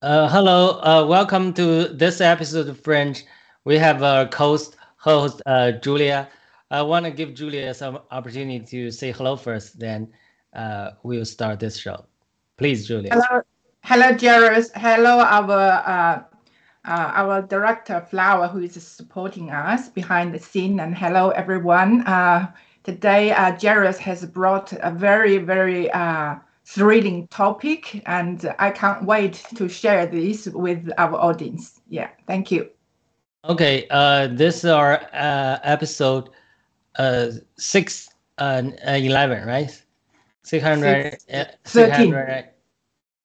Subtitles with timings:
[0.00, 3.24] Uh, hello, uh, welcome to this episode of Fringe.
[3.64, 6.28] We have a host, host uh, Julia.
[6.70, 10.12] I want to give Julia some opportunity to say hello first, then
[10.54, 12.04] uh, we'll start this show.
[12.58, 13.10] Please, Julia.
[13.12, 13.42] Hello,
[13.82, 14.70] hello, Jairus.
[14.76, 16.22] Hello, our uh,
[16.84, 22.04] uh, our director Flower, who is supporting us behind the scene, and hello, everyone.
[22.84, 25.90] Today, uh, Jairus has brought a very, very
[26.68, 31.80] thrilling topic, and I can't wait to share this with our audience.
[31.88, 32.68] Yeah, thank you.
[33.44, 36.28] Okay, uh, this is our uh, episode
[36.96, 39.72] uh, six uh, uh, eleven, right?
[40.42, 42.12] Six hundred Six- uh, thirteen.
[42.12, 42.48] 600,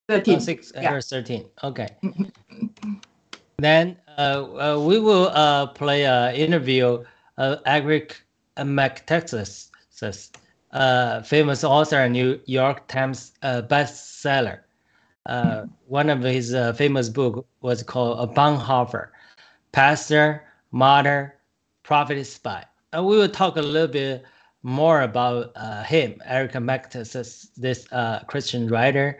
[0.07, 0.35] Thirteen.
[0.35, 0.83] oh, six Yeah.
[0.88, 1.45] hundred thirteen.
[1.63, 1.89] Okay.
[3.59, 4.44] Then uh,
[4.75, 7.03] uh, we will uh, play an interview
[7.38, 8.22] of Eric
[8.57, 9.69] Metaxas,
[10.73, 14.59] uh, famous author and New York Times uh, bestseller.
[15.25, 19.09] Uh, one of his uh, famous book was called Bonhoeffer,
[19.71, 21.35] Pastor, Martyr,
[21.83, 22.66] Prophet, Spy.
[22.91, 24.25] And we will talk a little bit
[24.63, 29.19] more about uh, him, Eric Metaxas, this uh, Christian writer,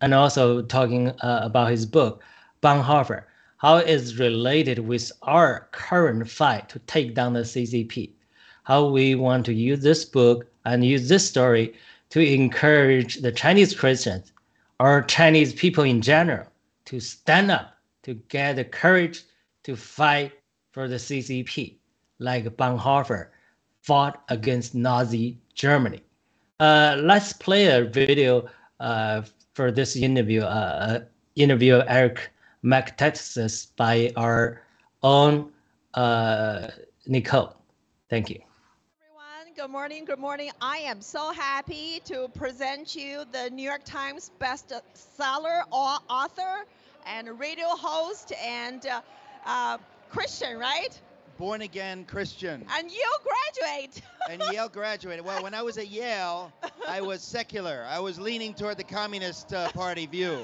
[0.00, 2.22] and also talking uh, about his book,
[2.62, 3.24] Bonhoeffer,
[3.58, 8.10] how it is related with our current fight to take down the CCP,
[8.62, 11.74] how we want to use this book and use this story
[12.10, 14.32] to encourage the Chinese Christians
[14.80, 16.46] or Chinese people in general
[16.86, 19.24] to stand up, to get the courage
[19.64, 20.32] to fight
[20.72, 21.76] for the CCP,
[22.18, 23.28] like Bonhoeffer
[23.82, 26.02] fought against Nazi Germany.
[26.60, 28.48] Uh, let's play a video
[28.80, 29.22] uh,
[29.54, 31.00] for this interview, uh, uh,
[31.36, 32.30] interview of Eric
[32.64, 34.62] Metaxas by our
[35.02, 35.50] own
[35.94, 36.68] uh,
[37.06, 37.54] Nicole.
[38.10, 38.47] Thank you.
[39.58, 40.04] Good morning.
[40.04, 40.50] Good morning.
[40.60, 46.64] I am so happy to present you the New York Times bestseller au- author
[47.08, 49.00] and radio host and uh,
[49.44, 49.78] uh,
[50.10, 51.00] Christian, right?
[51.38, 54.00] born again Christian And you graduate.
[54.30, 55.24] and Yale graduated.
[55.24, 56.52] Well, when I was at Yale,
[56.88, 57.84] I was secular.
[57.88, 60.38] I was leaning toward the Communist uh, Party view.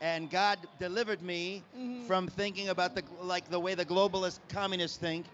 [0.00, 2.06] And God delivered me Mhm.
[2.06, 5.26] from thinking about the like the way the globalist communists think.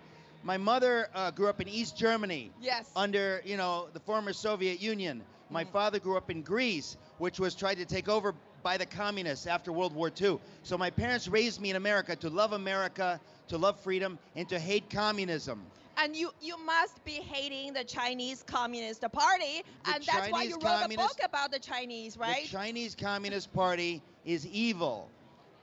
[0.49, 2.91] My mother uh, grew up in East Germany yes.
[2.97, 5.23] under, you know, the former Soviet Union.
[5.51, 5.73] My Mhm.
[5.73, 9.73] father grew up in Greece, which was tried to take over by the communists after
[9.73, 10.41] World War II.
[10.63, 14.59] So my parents raised me in America to love America, to love freedom, and to
[14.59, 15.61] hate communism.
[15.99, 20.51] and you you must be hating the Chinese Communist Party, The and that's why Chinese
[20.51, 22.45] you wrote a book about the Chinese, right?
[22.45, 25.11] The Chinese Communist Party is evil.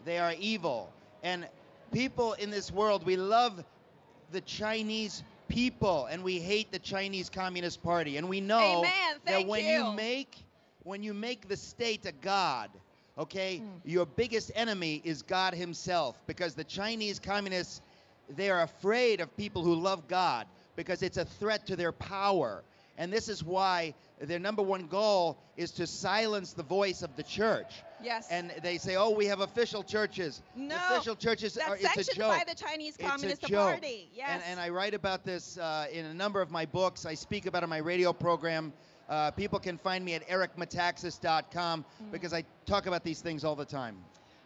[0.03, 0.91] They are evil.
[1.24, 1.47] And
[1.91, 3.63] people in this world, we love
[4.35, 8.18] the Chinese people and we hate the Chinese Communist Party.
[8.18, 9.16] And we know Amen.
[9.25, 9.94] that when you.
[9.94, 10.38] make
[10.84, 12.69] when you make the state a god,
[13.18, 13.79] okay, Mm.
[13.85, 17.81] your biggest enemy is God himself because the Chinese communists
[18.35, 20.45] they are afraid of people who love God
[20.75, 22.62] because it's a threat to their power.
[22.97, 27.23] And this is why their number one goal is to silence the voice of the
[27.23, 27.73] church.
[28.01, 28.28] yes.
[28.31, 32.17] And they say, "Oh, we have official churches." no, official churches are it's a sanctioned
[32.17, 32.38] joke.
[32.38, 33.72] by the Chinese It's a Communist joke.
[33.73, 34.09] Party.
[34.13, 34.29] Yes.
[34.33, 37.06] And, and I write about this uh, in a number of my books.
[37.06, 38.72] I speak about it in my radio program.
[39.09, 42.12] Uh, people can find me at ericmetaxas.com Mm-hmm.
[42.12, 43.97] because I talk about these things all the time.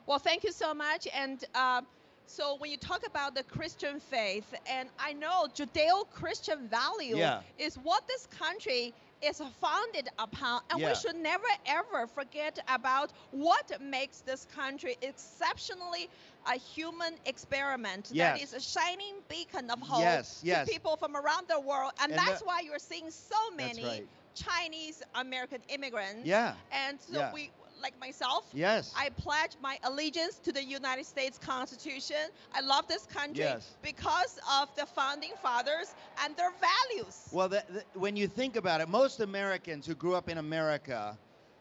[0.06, 1.08] Well, thank you so much.
[1.14, 1.82] And uh,
[2.30, 7.42] so when you talk about the Christian faith, and I know Judeo-Christian value Yeah.
[7.58, 10.90] is what this country is founded upon, and Yeah.
[10.90, 16.10] we should never ever forget about what makes this country exceptionally
[16.46, 18.42] a human experiment that Yes.
[18.44, 20.68] is a shining beacon of hope Yes, yes.
[20.68, 23.84] to people from around the world, and, And that's the- why you're seeing so many
[23.84, 24.08] right.
[24.36, 26.26] Chinese American immigrants.
[26.26, 26.56] Yeah.
[26.72, 27.34] And so Yeah.
[27.34, 28.94] we, like myself, Yes.
[28.98, 32.30] I pledge my allegiance to the United States Constitution.
[32.54, 33.76] I love this country Yes.
[33.82, 35.94] because of the founding fathers
[36.24, 37.30] and their values.
[37.32, 41.18] Well, the, the, when you think about it, most Americans who grew up in America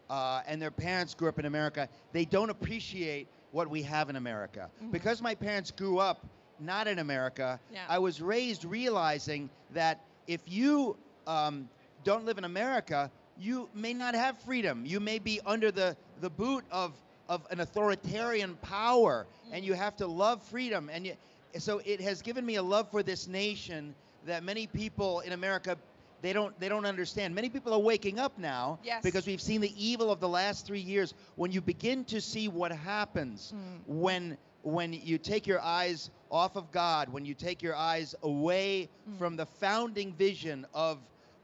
[0.09, 4.15] uh, and their parents grew up in America, they don't appreciate what we have in
[4.15, 4.69] America.
[4.83, 4.91] Mhm.
[4.91, 6.25] Because my parents grew up
[6.59, 7.85] not in America, Yeah.
[7.87, 11.69] I was raised realizing that if you um,
[12.03, 14.85] don't live in America, you may not have freedom.
[14.85, 16.93] You may be under the, the boot of,
[17.27, 20.89] of an authoritarian power, and you have to love freedom.
[20.91, 21.13] And you,
[21.57, 23.95] so it has given me a love for this nation
[24.25, 25.77] that many people in America
[26.21, 27.33] they don't they don't understand.
[27.33, 29.01] Many people are waking up now Yes.
[29.03, 31.13] because we've seen the evil of the last three years.
[31.37, 33.79] When you begin to see what happens Mm.
[33.87, 38.89] when when you take your eyes off of God, when you take your eyes away
[39.09, 39.17] Mm.
[39.17, 40.97] from the founding vision of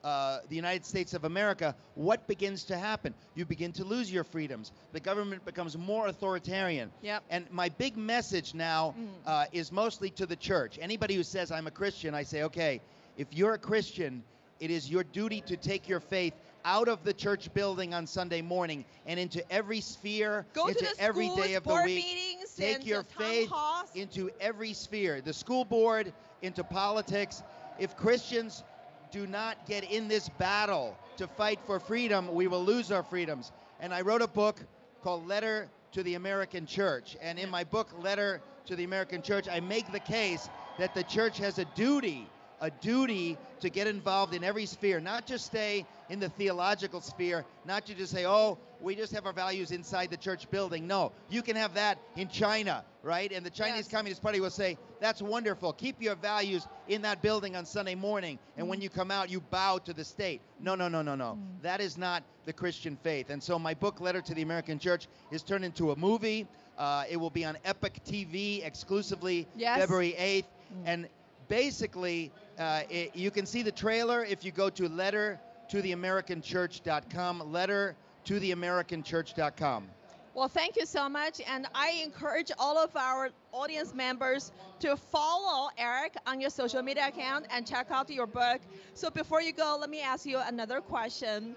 [0.06, 3.14] uh, the United States of America, what begins to happen?
[3.34, 4.72] You begin to lose your freedoms.
[4.94, 6.92] The government becomes more authoritarian.
[7.02, 7.24] Yep.
[7.32, 9.08] And my big message now Mm.
[9.26, 10.78] uh, is mostly to the church.
[10.82, 12.82] Anybody who says I'm a Christian, I say, okay,
[13.18, 14.24] if you're a Christian,
[14.60, 16.34] it is your duty to take your faith
[16.66, 21.28] out of the church building on Sunday morning and into every sphere, Go into every
[21.28, 22.06] schools, day of the board week.
[22.06, 23.52] meetings, Take your faith
[23.96, 27.42] into every sphere, the school board, into politics.
[27.80, 28.64] If Christians
[29.12, 33.52] do not get in this battle to fight for freedom, we will lose our freedoms.
[33.80, 34.60] And I wrote a book
[35.02, 37.16] called Letter to the American Church.
[37.22, 41.04] And in my book, Letter to the American Church, I make the case that the
[41.04, 42.28] church has a duty,
[42.60, 47.46] a duty to get involved in every sphere, not just stay in the theological sphere,
[47.66, 50.86] not to just say, oh, we just have our values inside the church building.
[50.86, 53.32] No, you can have that in China, right?
[53.32, 53.88] And the Chinese Yes.
[53.88, 55.74] Communist Party will say, that's wonderful.
[55.74, 58.38] Keep your values in that building on Sunday morning.
[58.58, 60.40] And when you come out, you bow to the state.
[60.60, 61.40] No, no, no, no, no.
[61.64, 63.32] That is not the Christian faith.
[63.32, 66.48] And so my book, Letter to the American Church, is turned into a movie.
[66.78, 69.80] Uh, it will be on Epic TV exclusively Yes.
[69.80, 70.46] February 8th.
[70.86, 71.08] And
[71.48, 75.40] basically, uh, it, you can see the trailer if you go to letter
[75.70, 77.52] to theamericanchurch.com.
[77.52, 77.96] Letter
[78.26, 79.88] to theamericanchurch.com.
[80.34, 81.40] Well, thank you so much.
[81.48, 84.52] And I encourage all of our audience members
[84.82, 88.60] to follow Eric on your social media account and check out your book.
[88.96, 91.56] So before you go, let me ask you another question.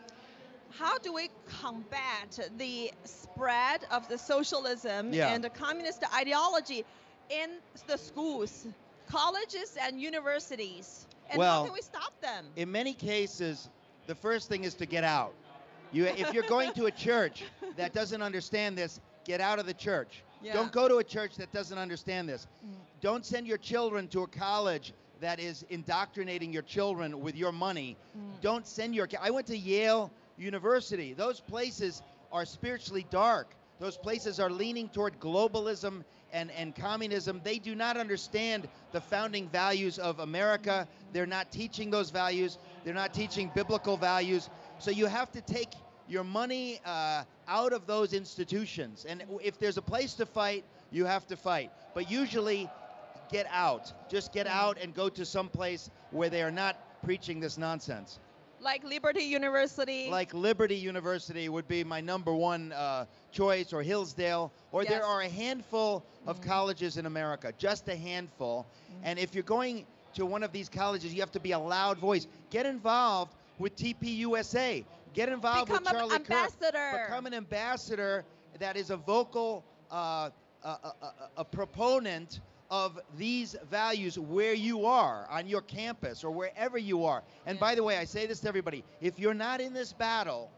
[0.70, 1.30] How do we
[1.60, 5.32] combat the spread of the socialism Yeah.
[5.32, 6.84] and the communist ideology
[7.30, 8.66] in the schools,
[9.08, 11.06] colleges, and universities?
[11.30, 12.46] And Well, how can we stop them?
[12.54, 13.68] In many cases,
[14.06, 15.34] the first thing is to get out.
[15.92, 17.44] You, if you're going to a church
[17.76, 20.22] that doesn't understand this, get out of the church.
[20.42, 20.52] Yeah.
[20.52, 22.46] Don't go to a church that doesn't understand this.
[22.64, 22.74] Mm.
[23.00, 27.96] Don't send your children to a college that is indoctrinating your children with your money.
[28.16, 28.40] Mm.
[28.40, 29.08] Don't send your.
[29.20, 31.12] I went to Yale University.
[31.12, 33.54] Those places are spiritually dark.
[33.80, 37.40] Those places are leaning toward globalism and, and communism.
[37.44, 40.86] They do not understand the founding values of America.
[41.12, 42.58] They're not teaching those values.
[42.84, 44.50] They're not teaching biblical values.
[44.78, 45.70] So you have to take
[46.08, 49.04] your money uh, out of those institutions.
[49.08, 51.70] And if there's a place to fight, you have to fight.
[51.94, 52.70] But usually,
[53.30, 53.92] get out.
[54.10, 58.18] Just get out and go to some place where they are not preaching this nonsense.
[58.60, 60.08] Like Liberty University.
[60.10, 64.90] Like Liberty University would be my number one uh, choice, or Hillsdale, or Yes.
[64.92, 68.66] there are a handful of colleges in America, just a handful.
[69.04, 71.98] And if you're going to one of these colleges, you have to be a loud
[71.98, 72.26] voice.
[72.50, 74.84] Get involved with TPUSA.
[75.14, 76.72] Get involved Become with an Charlie ambassador.
[76.72, 77.06] Kirk.
[77.08, 78.24] Become an ambassador
[78.58, 80.30] that is a vocal, uh,
[80.62, 82.40] a, a, a, a proponent
[82.70, 87.22] of these values where you are on your campus or wherever you are.
[87.46, 87.60] And Yeah.
[87.60, 90.50] by the way, I say this to everybody: if you're not in this battle,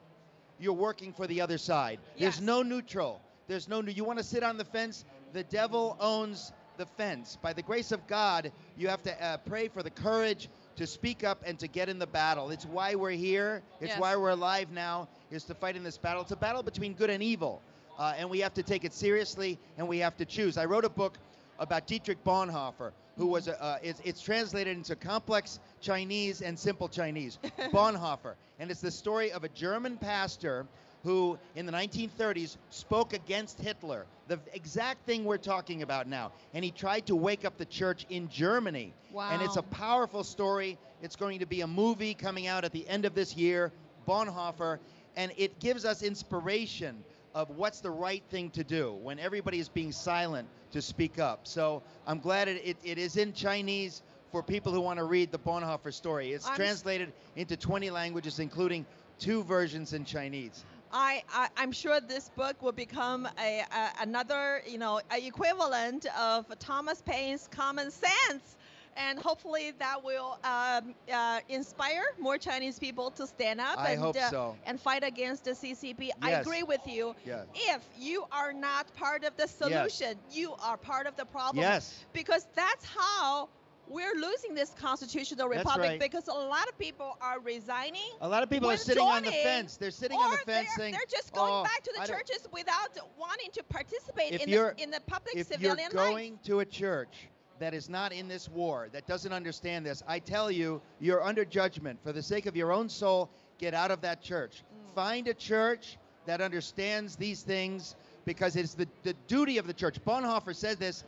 [0.58, 2.00] you're working for the other side.
[2.16, 2.36] Yes.
[2.36, 3.20] There's no neutral.
[3.46, 3.80] There's no.
[3.82, 5.04] You want to sit on the fence?
[5.32, 7.38] The devil owns the fence.
[7.40, 10.48] By the grace of God, you have to uh, pray for the courage
[10.80, 12.49] to speak up and to get in the battle.
[12.50, 13.62] It's why we're here.
[13.82, 14.00] It's Yes.
[14.00, 15.08] why we're alive now.
[15.30, 16.22] Is to fight in this battle.
[16.22, 17.60] It's a battle between good and evil,
[17.99, 20.56] uh, and we have to take it seriously and we have to choose.
[20.56, 21.18] I wrote a book
[21.58, 26.88] about Dietrich Bonhoeffer, who was a, uh, it's, it's translated into complex Chinese and simple
[26.88, 27.38] Chinese.
[27.72, 30.66] Bonhoeffer, and it's the story of a German pastor
[31.02, 36.64] who, in the 1930s, spoke against Hitler, the exact thing we're talking about now, and
[36.64, 38.92] he tried to wake up the church in Germany.
[39.12, 39.30] Wow.
[39.33, 40.78] And it's a powerful story.
[41.02, 43.73] It's going to be a movie coming out at the end of this year,
[44.07, 44.78] Bonhoeffer,
[45.16, 47.02] and it gives us inspiration
[47.35, 51.47] of what's the right thing to do when everybody is being silent to speak up.
[51.47, 55.33] So I'm glad it, it, it is in Chinese for people who want to read
[55.33, 56.33] the Bonhoeffer story.
[56.33, 58.87] It's I'm translated into 20 languages, including
[59.19, 60.64] two versions in Chinese.
[60.92, 66.06] I, I I'm sure this book will become a, a another you know a equivalent
[66.18, 68.56] of Thomas Paine's Common Sense,
[68.97, 74.00] and hopefully that will um, uh, inspire more Chinese people to stand up I and
[74.00, 74.56] hope uh, so.
[74.66, 76.11] and fight against the CCP.
[76.23, 77.14] I agree with you.
[77.25, 77.47] Yes.
[77.54, 81.62] If you are not part of the solution, you are part of the problem.
[81.62, 82.04] Yes.
[82.12, 83.49] Because that's how
[83.90, 86.00] we're losing this constitutional republic right.
[86.00, 89.30] because a lot of people are resigning A lot of people are sitting on the
[89.30, 89.76] fence.
[89.76, 92.06] They're sitting on the fence they're, saying, they're just going "Oh, back to the I
[92.06, 96.11] churches without wanting to participate in the, in the public if civilian you're life.
[96.11, 97.28] going to a church
[97.59, 101.44] that is not in this war, that doesn't understand this, I tell you, you're under
[101.44, 101.99] judgment.
[102.02, 103.28] For the sake of your own soul,
[103.59, 104.62] get out of that church.
[104.62, 104.94] Mm.
[104.94, 110.02] Find a church that understands these things because it's the, the duty of the church.
[110.04, 111.04] Bonhoeffer said this.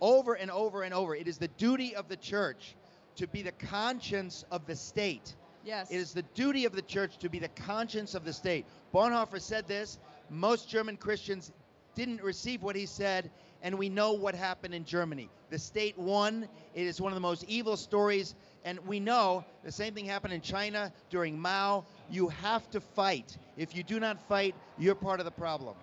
[0.00, 1.14] Over and over and over.
[1.14, 2.74] It is the duty of the church
[3.16, 5.34] to be the conscience of the state.
[5.64, 5.90] Yes.
[5.90, 8.64] It is the duty of the church to be the conscience of the state.
[8.94, 9.98] Bonhoeffer said this.
[10.30, 11.52] Most German Christians
[11.94, 13.30] didn't receive what he said,
[13.62, 15.28] and we know what happened in Germany.
[15.50, 16.48] The state won.
[16.74, 20.32] It is one of the most evil stories, and we know the same thing happened
[20.32, 21.84] in China during Mao.
[22.08, 23.36] You have to fight.
[23.56, 25.74] If you do not fight, you're part of the problem.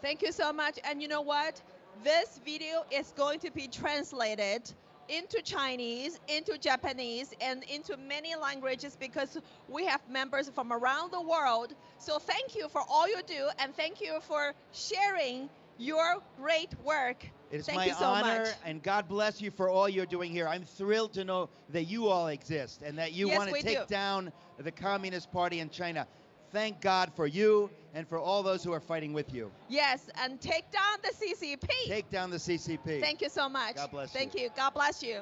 [0.00, 0.78] Thank you so much.
[0.84, 1.60] And you know what?
[2.02, 4.62] This video is going to be translated
[5.08, 9.38] into Chinese, into Japanese, and into many languages because
[9.68, 11.74] we have members from around the world.
[11.98, 15.48] So thank you for all you do, and thank you for sharing
[15.78, 17.24] your great work.
[17.50, 18.48] It is Thank my you so honor, much.
[18.64, 20.48] and God bless you for all you're doing here.
[20.48, 23.78] I'm thrilled to know that you all exist and that you Yes, want to take
[23.78, 23.84] do.
[23.86, 26.08] down the Communist Party in China.
[26.56, 29.52] Thank God for you and for all those who are fighting with you.
[29.68, 31.68] Yes, and take down the CCP.
[31.86, 32.98] Take down the CCP.
[32.98, 33.74] Thank you so much.
[33.74, 34.48] God bless Thank you.
[34.56, 35.20] God bless you.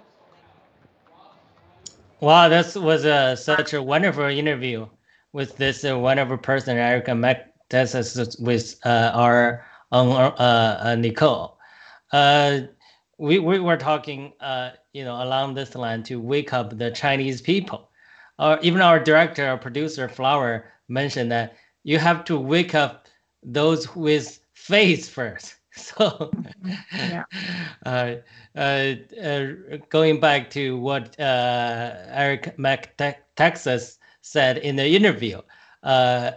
[2.21, 4.87] Wow, this was uh, such a wonderful interview
[5.33, 11.59] with this uh, wonderful person, Erica Metaxas, with uh, our own uh, uh, Nicole.
[12.12, 12.61] Uh,
[13.19, 17.43] we, we were talking, uh, you know, along this line to wake up the Chinese
[17.43, 17.91] people.
[18.38, 23.07] Or even our director, our producer, Flower, mentioned that you have to wake up
[23.43, 25.57] those with faith first.
[25.76, 26.31] So,
[26.97, 27.25] Yeah.
[27.87, 28.17] uh,
[28.57, 29.47] uh, uh,
[29.91, 35.41] going back to what uh, Eric Metaxas said in the interview,
[35.83, 36.33] uh,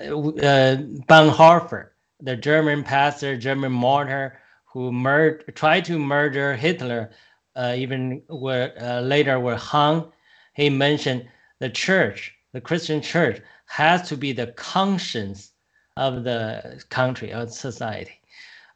[0.00, 0.76] uh,
[1.08, 1.90] Bonhoeffer,
[2.20, 4.38] the German pastor, German martyr,
[4.72, 7.10] who mur- tried to murder Hitler,
[7.56, 10.12] uh, even were uh, later were hung.
[10.54, 11.28] He mentioned
[11.60, 15.50] the church, the Christian church, has to be the conscience
[15.96, 18.20] of the country, or society.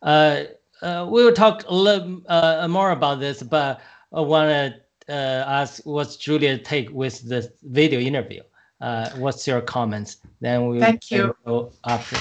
[0.02, 0.44] Uh,
[0.82, 3.80] uh, we'll talk a little uh, more about this, but
[4.12, 4.80] I want to
[5.12, 8.42] uh, ask what's Julia's take with this video interview.
[8.80, 10.18] Uh, what's your comments?
[10.40, 11.34] Then we Thank you.
[11.44, 12.16] go after.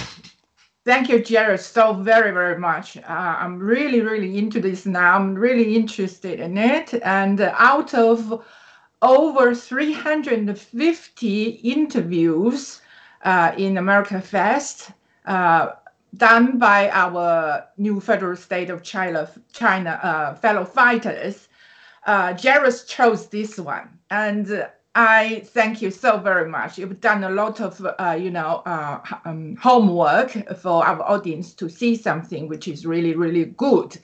[0.86, 2.98] Thank you, Jared, so very, very much.
[2.98, 5.16] Uh, I'm really, really into this now.
[5.16, 6.94] I'm really interested in it.
[7.04, 8.44] And out of
[9.02, 12.82] over 350 interviews
[13.24, 14.92] uh, in America Fest,
[15.26, 15.70] uh,
[16.16, 21.50] done by our new federal state of China, China uh, fellow fighters,
[22.06, 23.90] uh, Jared chose this one.
[24.10, 26.80] And I thank you so very much.
[26.80, 31.70] You've done a lot of, uh, you know, uh, um, homework for our audience to
[31.70, 33.98] see something which is really, really good.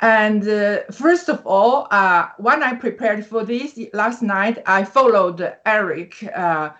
[0.00, 5.56] And uh, first of all, uh, when I prepared for this last night, I followed
[5.66, 6.70] Eric uh,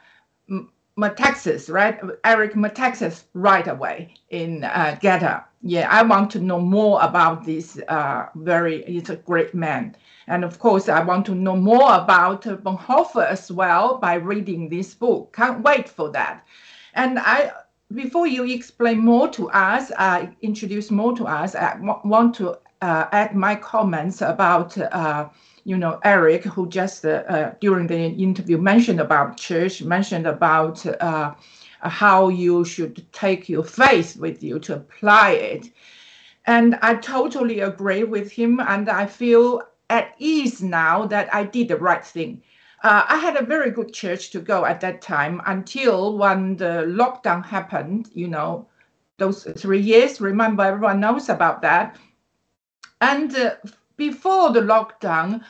[0.96, 1.98] Metaxas, right?
[2.24, 5.44] Eric Metaxas right away in uh, GETTR.
[5.62, 9.96] Yeah, I want to know more about this uh, very, he's a great man.
[10.26, 14.94] And of course, I want to know more about Bonhoeffer as well by reading this
[14.94, 15.34] book.
[15.34, 16.46] Can't wait for that.
[16.94, 17.52] And I,
[17.92, 23.06] before you explain more to us, uh, introduce more to us, I want to uh,
[23.12, 25.28] add my comments about, uh,
[25.64, 31.34] you know, Eric, who just uh, during the interview mentioned about church, mentioned about uh,
[31.80, 35.70] how you should take your faith with you to apply it.
[36.46, 41.68] And I totally agree with him, and I feel at ease now that I did
[41.68, 42.42] the right thing.
[42.82, 46.84] Uh, I had a very good church to go at that time until when the
[46.86, 48.66] lockdown happened, you know,
[49.18, 50.18] those three years.
[50.20, 51.98] Remember, everyone knows about that.
[53.00, 53.56] And uh,
[53.96, 55.42] before the lockdown,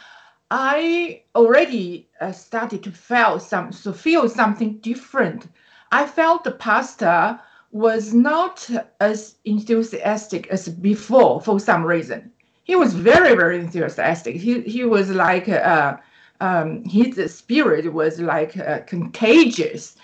[0.50, 5.48] I already uh, started to feel some to feel something different.
[5.92, 7.40] I felt the pastor
[7.72, 8.68] was not
[9.00, 12.32] as enthusiastic as before for some reason.
[12.64, 14.36] He was very very enthusiastic.
[14.36, 15.96] He he was like uh,
[16.40, 19.96] um, his spirit was like uh, contagious.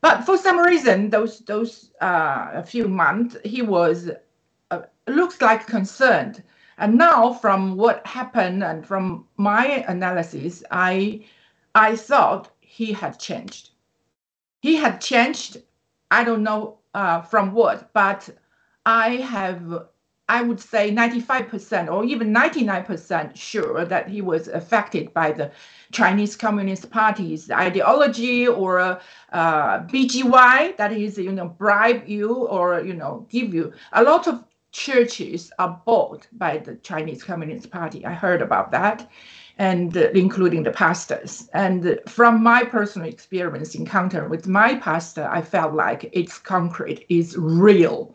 [0.00, 4.10] But for some reason, those those uh, a few months, he was
[4.70, 6.42] uh, looks like concerned.
[6.80, 11.26] And now, from what happened and from my analysis, I
[11.74, 13.70] I thought he had changed.
[14.60, 15.58] He had changed.
[16.10, 18.28] I don't know uh, from what, but
[18.86, 19.86] I have,
[20.28, 25.50] I would say 95% or even 99% sure that he was affected by the
[25.92, 29.00] Chinese Communist Party's ideology or uh,
[29.32, 33.72] BGY, that is, you know, bribe you or, you know, give you.
[33.92, 38.04] A lot of churches are bought by the Chinese Communist Party.
[38.04, 39.08] I heard about that
[39.58, 41.50] and uh, including the pastors.
[41.52, 47.04] And uh, from my personal experience encounter with my pastor, I felt like it's concrete,
[47.08, 48.14] it's real.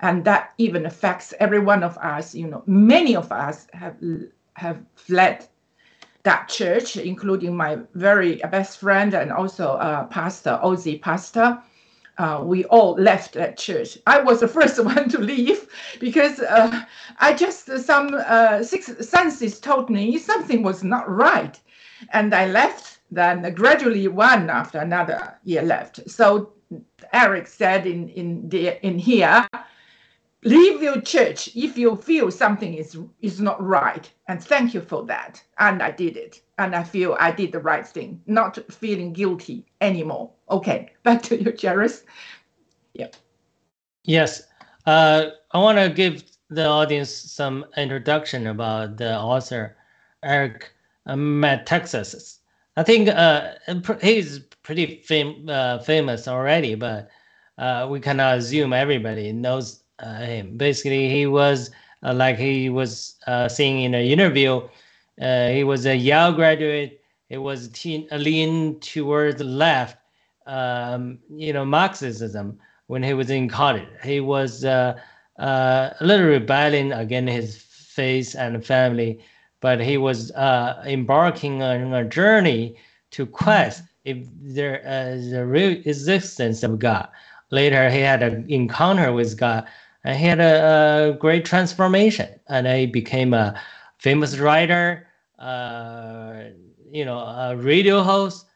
[0.00, 2.34] And that even affects every one of us.
[2.34, 3.96] You know, many of us have
[4.54, 5.48] have fled
[6.24, 11.60] that church, including my very best friend and also uh, Pastor Ozzy Pastor.
[12.16, 13.98] Uh, we all left that church.
[14.06, 15.68] I was the first one to leave
[15.98, 16.84] because uh,
[17.18, 21.58] I just some uh, sixth senses told me something was not right,
[22.12, 22.98] and I left.
[23.10, 26.08] Then gradually, one after another year left.
[26.10, 26.52] So
[27.12, 29.46] Eric said in in the in here,
[30.44, 34.10] leave your church if you feel something is is not right.
[34.28, 35.42] And thank you for that.
[35.58, 36.40] And i did it.
[36.58, 40.30] And i feel i did the right thing not feeling guilty anymore.
[40.50, 42.04] Okay back to you Jairus.
[42.94, 43.08] yeah.
[44.04, 44.42] Yes.
[44.86, 49.76] Uh, i want to give the audience some introduction about the author
[50.22, 50.72] eric
[51.08, 52.38] Metaxas.
[52.76, 53.52] i think uh,
[54.02, 57.08] he's pretty fam- uh, famous already but
[57.58, 60.56] uh, we cannot assume everybody knows uh, him.
[60.56, 61.70] Basically, he was
[62.02, 64.60] uh, like he was uh, saying in an interview.
[65.18, 67.00] he was a Yale graduate.
[67.28, 69.96] He was teen, lean towards the left,
[70.46, 73.88] um, you know, Marxism when he was in college.
[74.02, 74.98] He was uh,
[75.38, 79.20] uh, a little rebelling against his faith and family,
[79.60, 82.76] but he was uh, embarking on a journey
[83.12, 87.08] to quest if there is a real existence of God.
[87.50, 89.66] Later, he had an encounter with God
[90.04, 93.60] and he had a, a great transformation and he became a
[93.98, 95.06] famous writer
[95.38, 96.44] uh,
[96.90, 98.46] you know a radio host.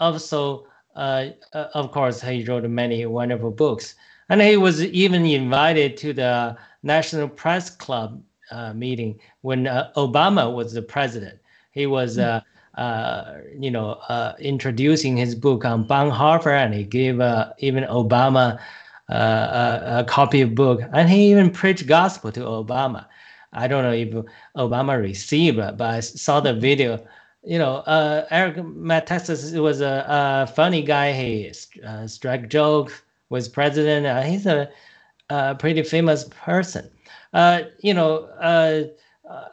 [0.00, 3.94] Also uh, uh, of course he wrote many wonderful books.
[4.28, 10.52] And he was even invited to the national press club uh, meeting when uh, obama
[10.52, 11.38] was the president.
[11.72, 12.40] He was uh,
[12.76, 18.58] uh, you know, uh, introducing his book on Bonhoeffer, and he gave uh, even Obama
[19.08, 23.06] a, copy of book, and he even preached gospel to Obama.
[23.52, 24.10] I don't know if
[24.56, 27.04] Obama received but I saw the video.
[27.42, 31.12] You know, uh, Eric Metaxas was a, a, funny guy.
[31.12, 31.52] He
[31.86, 34.04] uh, struck jokes with president.
[34.04, 34.68] Uh, he's a,
[35.30, 36.90] a, pretty famous person.
[37.32, 38.82] Uh, you know, uh,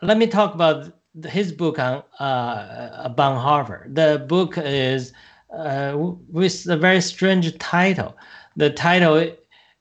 [0.02, 0.92] let me talk about
[1.26, 3.94] his book on uh, Bonhoeffer.
[3.94, 5.14] The book is
[5.50, 8.18] with a very strange title.
[8.56, 9.32] The title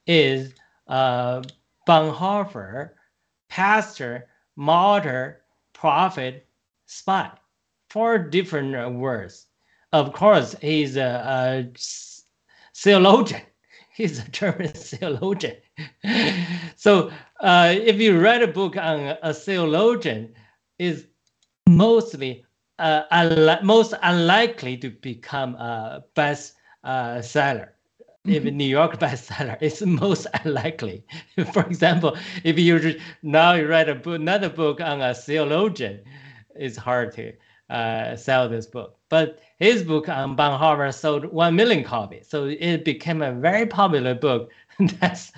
[0.07, 0.55] is
[0.88, 1.43] uh,
[1.88, 2.91] Bonhoeffer,
[3.49, 6.47] pastor, martyr, prophet,
[6.87, 7.31] spy.
[7.91, 9.47] Four different words.
[9.93, 11.73] Of course, he's a, a
[12.75, 13.43] theologian.
[13.95, 15.57] He's a German theologian.
[16.77, 17.11] so
[17.41, 20.35] uh, if you read a book on a theologian,
[20.79, 21.09] is
[21.69, 22.43] mostly
[22.79, 27.75] uh, unli- most unlikely to become a best uh, seller
[28.27, 31.05] if New York bestseller, it's most unlikely.
[31.53, 36.01] For example, if you now you write a book, another book on a theologian,
[36.55, 37.33] it's hard to
[37.71, 38.99] uh, sell this book.
[39.09, 44.15] But his book on Bonhoeffer sold one million copies, so it became a very popular
[44.15, 44.51] book.
[45.01, 45.33] that's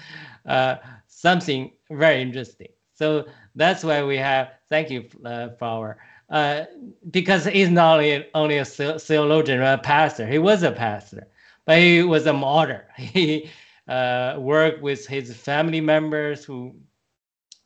[0.47, 2.69] uh, something very interesting.
[2.95, 4.53] So that's why we have.
[4.69, 5.99] Thank you, uh, Flower.
[6.31, 6.65] Uh,
[7.11, 11.27] because he's not only, only a theologian or a pastor, he was a pastor
[11.67, 12.87] but he was a martyr.
[12.97, 13.51] He
[13.89, 16.75] uh, worked with his family members who,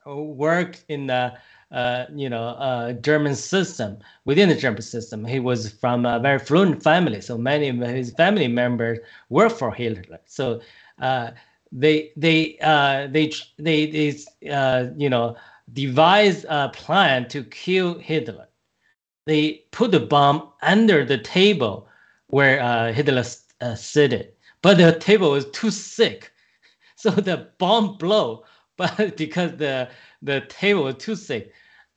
[0.04, 1.34] who worked in the
[1.70, 5.24] uh, you know uh, German system within the German system.
[5.24, 9.72] He was from a very fluent family, so many of his family members worked for
[9.72, 10.18] Hitler.
[10.26, 10.60] So
[11.00, 11.32] uh,
[11.70, 15.36] they they uh, they they they uh, you know
[15.74, 18.48] devised a plan to kill Hitler.
[19.26, 21.86] They put the bomb under the table
[22.28, 23.22] where Hitler
[23.60, 26.32] uh, seated, but the table was too thick,
[26.96, 28.44] so the bomb blow.
[28.78, 29.88] But because the
[30.22, 31.52] the table was too thick,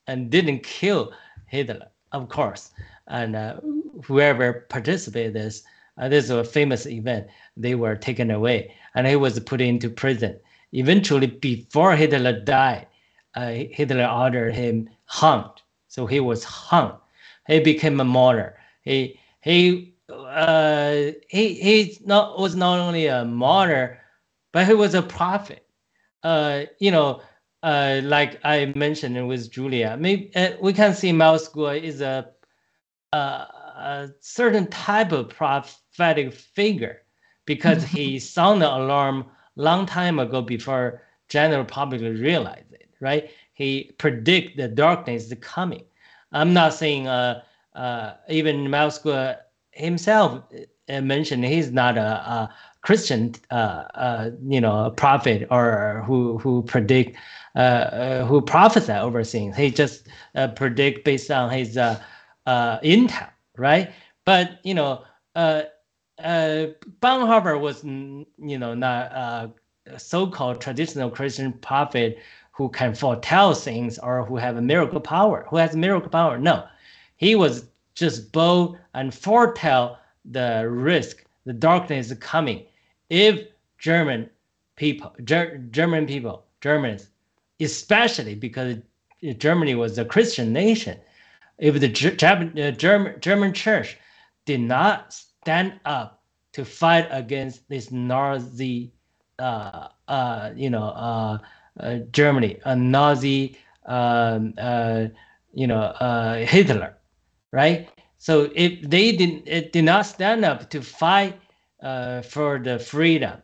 [0.08, 1.14] and didn't kill
[1.46, 2.72] Hitler, of course,
[3.08, 3.58] and uh,
[4.06, 5.64] whoever participated this,
[6.00, 7.28] uh, this is a famous event.
[7.56, 10.40] They were taken away, and he was put into prison.
[10.72, 12.88] Eventually, before Hitler died,
[13.36, 15.52] uh, Hitler ordered him hung.
[15.88, 16.98] So he was hung.
[17.48, 18.58] He became a martyr.
[18.82, 24.00] He he uh, he he not was not only a martyr,
[24.52, 25.66] but he was a prophet.
[26.24, 27.22] Uh, you know,
[27.64, 32.30] uh, like I mentioned with Julia, maybe uh, we can see Miles Guo is a,
[33.14, 37.02] a, a certain type of prophetic figure
[37.46, 42.90] because he sounded alarm long time ago before general public realized it.
[43.00, 43.32] Right?
[43.54, 45.84] He predict the darkness is coming.
[46.32, 47.42] I'm not saying uh,
[47.76, 49.38] uh, even Miles Guo
[49.72, 50.44] himself
[50.90, 56.64] uh, mentioned he's not a, a Christian, uh, uh, you know, prophet or who who
[56.64, 57.16] predict,
[57.56, 59.56] uh, uh, who prophesy over things.
[59.56, 61.78] He just uh, predict based on his
[62.48, 63.92] intel, right?
[64.26, 65.04] But you know,
[65.36, 69.52] Bonhoeffer was you know not a
[69.98, 72.18] so-called traditional Christian prophet
[72.52, 76.38] who can foretell things or who have a miracle power, who has miracle power.
[76.38, 76.66] No,
[77.18, 82.66] he was just bold and foretell the risk, the darkness is coming.
[83.10, 84.30] If German
[84.76, 87.10] people, Ger- German people, Germans,
[87.60, 88.78] especially because
[89.38, 91.00] Germany was a Christian nation,
[91.58, 93.98] if the German, uh, German, German church
[94.46, 96.22] did not stand up
[96.54, 98.94] to fight against this Nazi,
[99.40, 101.38] uh, uh, you know, uh,
[101.80, 105.06] uh, Germany, a Nazi, um, uh,
[105.54, 105.94] you know,
[106.48, 106.98] Hitler,
[107.52, 107.90] right?
[108.22, 111.42] So if they did, it did not stand up to fight
[111.82, 113.42] uh, for the freedom,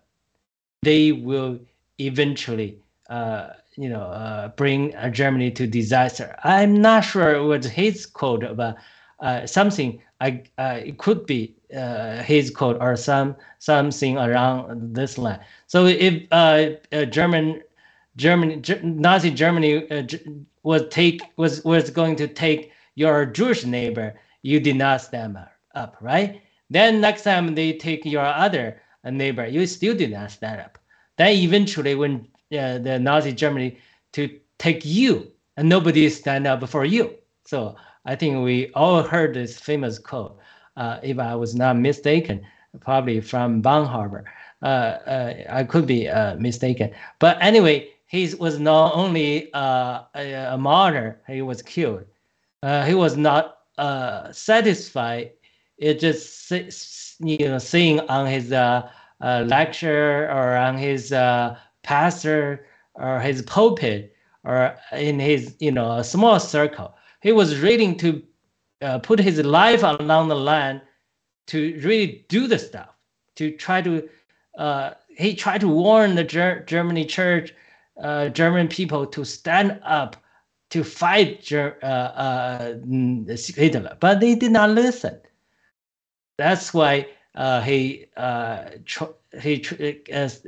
[0.84, 1.58] they will
[1.98, 2.78] eventually,
[3.10, 6.36] uh, you know, uh, bring Germany to disaster.
[6.44, 8.78] I'm not sure it was his quote, but
[9.50, 11.56] something I it could be
[12.24, 15.40] his quote or some something around this line.
[15.66, 16.30] So if
[17.10, 17.64] German
[18.16, 20.04] Germany, Nazi Germany uh,
[20.62, 25.38] was take was was going to take your Jewish neighbor, you did not stand
[25.76, 26.42] up, right?
[26.70, 30.78] Then next time they take your other neighbor, you still did not stand up.
[31.18, 33.78] Then eventually, when uh, the Nazi Germany
[34.14, 37.16] to take you, and nobody stand up for you.
[37.46, 40.38] So I think we all heard this famous quote,
[40.78, 42.46] uh, if I was not mistaken,
[42.80, 44.24] probably from Bonhoeffer.
[44.62, 50.54] Uh, uh I could be uh, mistaken, but anyway, he was not only uh, a,
[50.54, 52.06] a, martyr, he was killed.
[52.64, 55.32] He was not uh, satisfied.
[55.78, 56.52] It just
[57.20, 58.90] you know seeing on his uh,
[59.22, 65.92] uh, lecture or on his uh, pastor or his pulpit or in his you know
[65.98, 66.96] a small circle.
[67.22, 68.24] He was ready to
[69.04, 70.82] put his life along the line
[71.48, 72.90] to really do the stuff
[73.36, 74.08] to try to.
[75.18, 77.54] he tried to warn the Ger- Germany church
[78.02, 80.18] uh, German people to stand up
[80.70, 82.76] to fight uh, uh,
[83.56, 85.20] Hitler, but they did not listen.
[86.38, 88.70] That's why uh, he uh,
[89.42, 89.64] he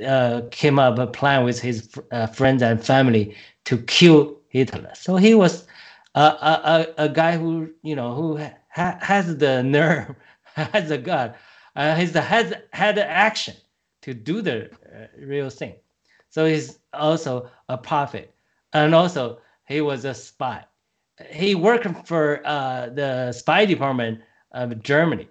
[0.06, 1.88] uh, came up a plan with his
[2.34, 4.90] friends and family to kill Hitler.
[4.94, 5.66] So he was
[6.14, 8.36] a, a, a guy who you know who
[8.70, 10.14] ha- has the nerve,
[10.54, 11.36] has the gut,
[11.76, 13.54] uh, the has had the action
[14.02, 14.70] to do the
[15.18, 15.74] real thing.
[16.28, 18.34] So he's also a prophet.
[18.72, 20.64] And also, he was a spy.
[21.30, 24.20] He worked for uh, the spy department
[24.52, 25.28] of Germany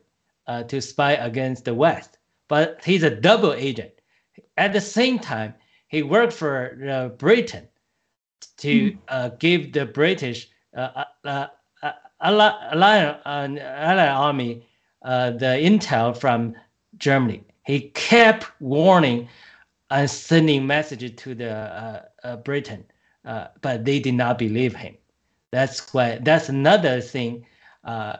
[0.47, 2.17] uh, to spy against the West.
[2.47, 3.91] But he's a double agent.
[4.57, 5.53] At the same time,
[5.87, 7.67] he worked for uh, Britain
[8.57, 11.47] to uh, give the British uh, uh,
[12.21, 14.65] Allied, Allied Army
[15.03, 16.55] the intel from
[16.97, 17.43] Germany.
[17.65, 19.29] He kept warning
[19.91, 22.83] and sending messages to the uh, uh, Britain,
[23.25, 24.95] uh, but they did not believe him.
[25.51, 26.19] That's why.
[26.21, 27.45] That's another thing
[27.83, 28.17] uh,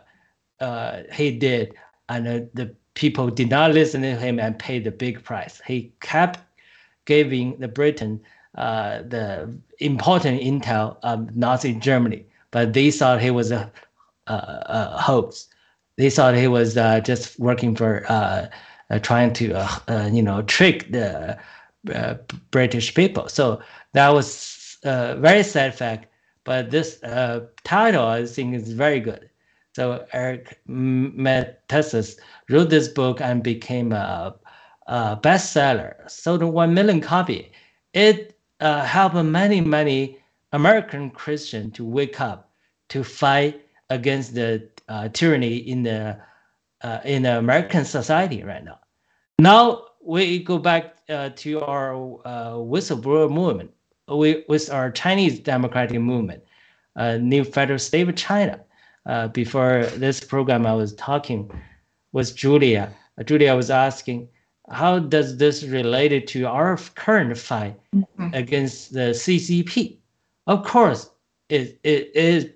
[0.59, 1.75] uh, he did,
[2.09, 5.61] and uh, the people did not listen to him and pay the big price.
[5.65, 6.39] He kept
[7.05, 8.19] giving the Britain
[8.55, 13.71] the important intel of Nazi Germany, but they thought he was a,
[14.27, 15.47] a, a hoax.
[15.97, 18.05] They thought he was just working for.
[19.03, 19.45] trying to,
[20.11, 21.37] you know, trick the
[21.93, 22.15] uh,
[22.51, 23.29] British people.
[23.29, 23.61] So
[23.93, 26.07] that was uh, very sad fact.
[26.43, 29.29] But this uh, title, I think, is very good.
[29.75, 32.17] So Eric Metaxas
[32.49, 34.35] wrote this book and became a,
[34.87, 37.51] a bestseller, sold one million copy.
[37.93, 40.17] It uh, helped many, many
[40.51, 42.51] American Christians to wake up,
[42.89, 46.17] to fight against the uh, tyranny in the
[46.81, 48.79] uh, in the American society right now.
[49.37, 51.93] Now we go back uh, to our
[52.25, 53.71] uh, whistleblower movement
[54.17, 56.43] we, with our Chinese democratic movement,
[56.95, 58.59] uh, New Federal State of China.
[59.05, 61.49] Uh, before this program, I was talking
[62.11, 62.93] with Julia.
[63.17, 64.27] Uh, Julia was asking,
[64.69, 68.33] how does this relate to our current fight mm-hmm.
[68.33, 69.97] against the CCP?
[70.47, 71.09] Of course,
[71.49, 72.49] it, it is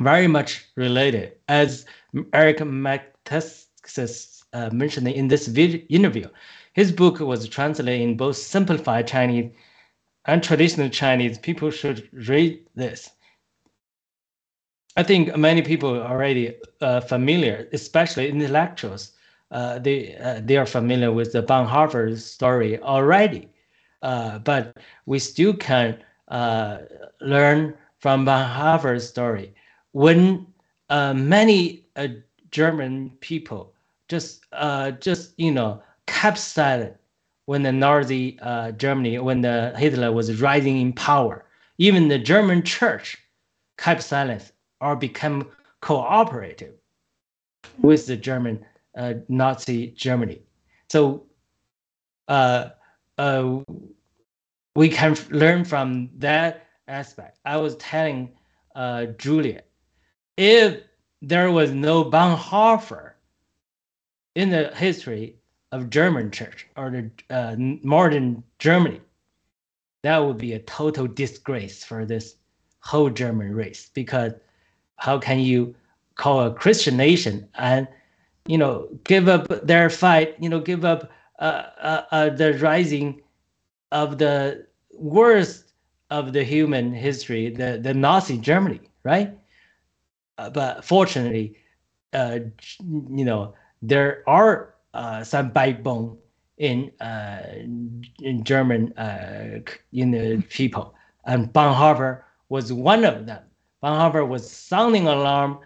[0.00, 1.32] very much related.
[1.48, 1.86] As
[2.32, 6.28] Eric Metaxas uh, mentioned in this video interview,
[6.74, 9.50] his book was translated in both simplified Chinese
[10.26, 11.38] and traditional Chinese.
[11.38, 13.10] People should read this.
[14.96, 19.12] I think many people are already uh, familiar, especially intellectuals.
[19.50, 23.48] Uh, they uh, they are familiar with the Bonhoeffer story already,
[24.02, 26.78] uh, but we still can uh,
[27.20, 29.54] learn from Bonhoeffer's story.
[29.92, 30.46] When
[30.90, 31.86] uh, many
[32.50, 33.74] German people
[34.08, 34.44] just
[35.00, 36.96] just you know kept silent
[37.46, 41.44] when the Nazi uh, Germany when the Hitler was rising in power.
[41.78, 43.16] Even the German church
[43.78, 45.46] kept silence or became
[45.80, 46.74] cooperative
[47.78, 48.64] with the German
[48.96, 50.40] uh, Nazi Germany.
[50.88, 51.26] So
[52.28, 52.70] uh,
[53.18, 53.60] uh,
[54.74, 57.38] we can learn from that aspect.
[57.44, 58.32] I was telling
[58.74, 59.62] uh, Julia,
[60.36, 60.82] if
[61.22, 63.12] there was no Bonhoeffer
[64.34, 65.36] in the history
[65.76, 69.00] of German church or the uh, modern Germany,
[70.02, 72.36] that would be a total disgrace for this
[72.80, 73.90] whole German race.
[73.94, 74.32] Because
[74.96, 75.74] how can you
[76.14, 77.86] call a Christian nation and
[78.46, 83.20] you know give up their fight, you know, give up uh, uh, uh, the rising
[83.92, 85.72] of the worst
[86.10, 89.36] of the human history, the, the Nazi Germany, right?
[90.38, 91.56] Uh, but fortunately,
[92.12, 92.38] uh,
[92.78, 96.16] you know, there are uh, some backbone
[96.58, 97.42] in uh,
[98.22, 99.60] in German uh,
[99.92, 100.94] in the people,
[101.26, 103.42] and Bonhoeffer was one of them.
[103.82, 105.58] Bonhoeffer was sounding alarm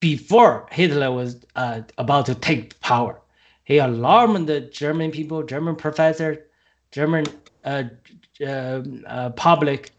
[0.00, 3.20] before Hitler was uh, about to take power.
[3.64, 6.36] He alarmed the German people, German professors,
[6.90, 7.24] German
[7.64, 7.84] uh,
[8.46, 9.92] uh, uh, public,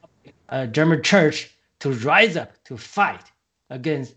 [0.49, 3.23] uh, German church to rise up to fight
[3.71, 4.15] against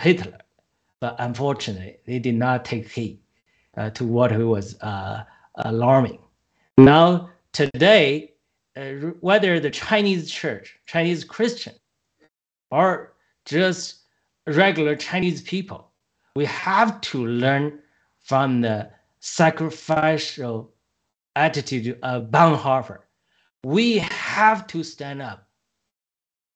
[0.00, 0.38] Hitler.
[1.02, 3.18] But unfortunately, they did not take heed
[3.76, 5.24] uh, to what was uh,
[5.56, 6.20] alarming.
[6.78, 8.34] Now, today,
[8.76, 11.74] uh, whether the Chinese church, Chinese Christian,
[12.70, 13.14] or
[13.46, 14.02] just
[14.46, 15.90] regular Chinese people,
[16.36, 17.80] we have to learn
[18.20, 18.88] from the
[19.18, 20.72] sacrificial
[21.34, 22.98] attitude of Bonhoeffer.
[23.64, 25.48] We have to stand up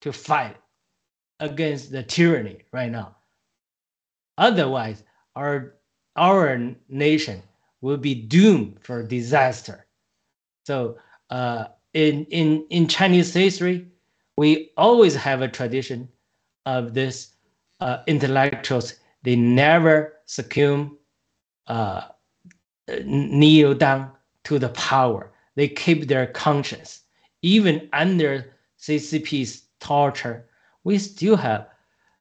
[0.02, 0.56] to fight
[1.40, 3.15] against the tyranny right now.
[4.38, 5.02] Otherwise,
[5.34, 5.74] our
[6.16, 7.42] our nation
[7.80, 9.86] will be doomed for disaster.
[10.64, 10.98] So,
[11.30, 13.86] uh, in in in Chinese history,
[14.36, 16.08] we always have a tradition
[16.66, 17.34] of this
[17.80, 18.94] uh, intellectuals.
[19.22, 20.98] They never succumb,
[21.66, 22.02] uh,
[23.04, 24.12] kneel down
[24.44, 25.32] to the power.
[25.54, 27.02] They keep their conscience.
[27.42, 30.48] Even under CCP's torture,
[30.84, 31.68] we still have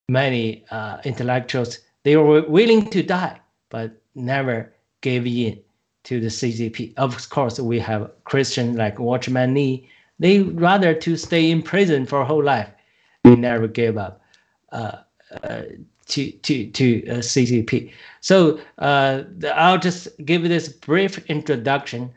[0.09, 1.79] many uh, intellectuals.
[2.05, 3.39] They were willing to die,
[3.69, 5.59] but never gave in
[6.03, 6.93] to the CCP.
[6.97, 9.89] Of course, we have Christians like Watchman Nee.
[10.19, 12.69] They rather to stay in prison for a whole life.
[13.23, 14.21] They never gave up
[14.71, 14.97] uh,
[15.43, 15.63] uh,
[16.09, 17.91] to to to uh, CCP.
[18.21, 19.23] So uh,
[19.55, 22.13] I'll just give this brief introduction.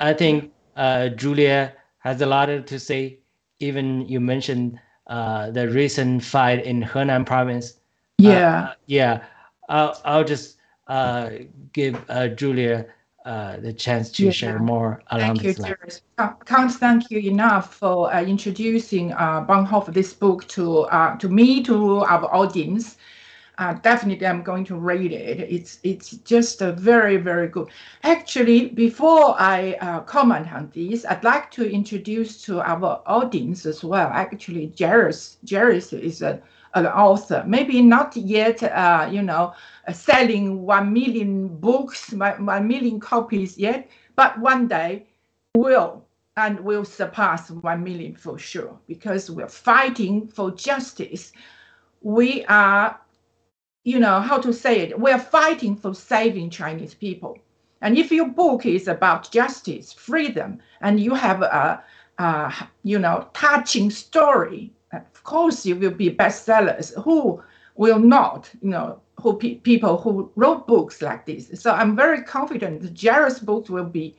[0.00, 3.20] I think uh, Julia has a lot to say.
[3.60, 7.74] Even you mentioned uh, the recent fight in Henan province.
[8.18, 8.62] Yeah.
[8.62, 9.24] Uh, yeah.
[9.68, 11.30] I'll, I'll just uh,
[11.72, 11.96] give
[12.36, 12.86] Julia
[13.24, 14.30] the chance to yeah.
[14.30, 15.74] share more along thank this line.
[16.44, 20.86] Can't thank you enough for introducing uh, Bonhoeffer this book to
[21.18, 22.96] to me to our audience
[23.58, 25.40] uh, definitely I'm going to read it.
[25.40, 27.68] It's it's just a very very good.
[28.02, 33.84] Actually, before I uh, comment on this, I'd like to introduce to our audience as
[33.84, 34.08] well.
[34.08, 36.40] Actually, Jairus Jairus is a
[36.74, 37.44] an author.
[37.46, 39.54] Maybe not yet, uh, you know,
[39.92, 45.06] selling one million books, one million copies yet, but one day
[45.54, 46.04] will
[46.36, 51.32] and will surpass one million for sure because we're fighting for justice.
[52.00, 52.98] We are
[53.84, 57.38] you know, how to say it, we're fighting for saving Chinese people.
[57.80, 61.82] And if your book is about justice, freedom, and you have a,
[62.18, 66.94] a you know, touching story, of course you will be bestsellers.
[67.02, 67.42] Who
[67.76, 71.50] will not, you know, who pe people who wrote books like this.
[71.60, 74.16] So I'm very confident that Jairus' books will be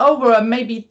[0.00, 0.88] over maybe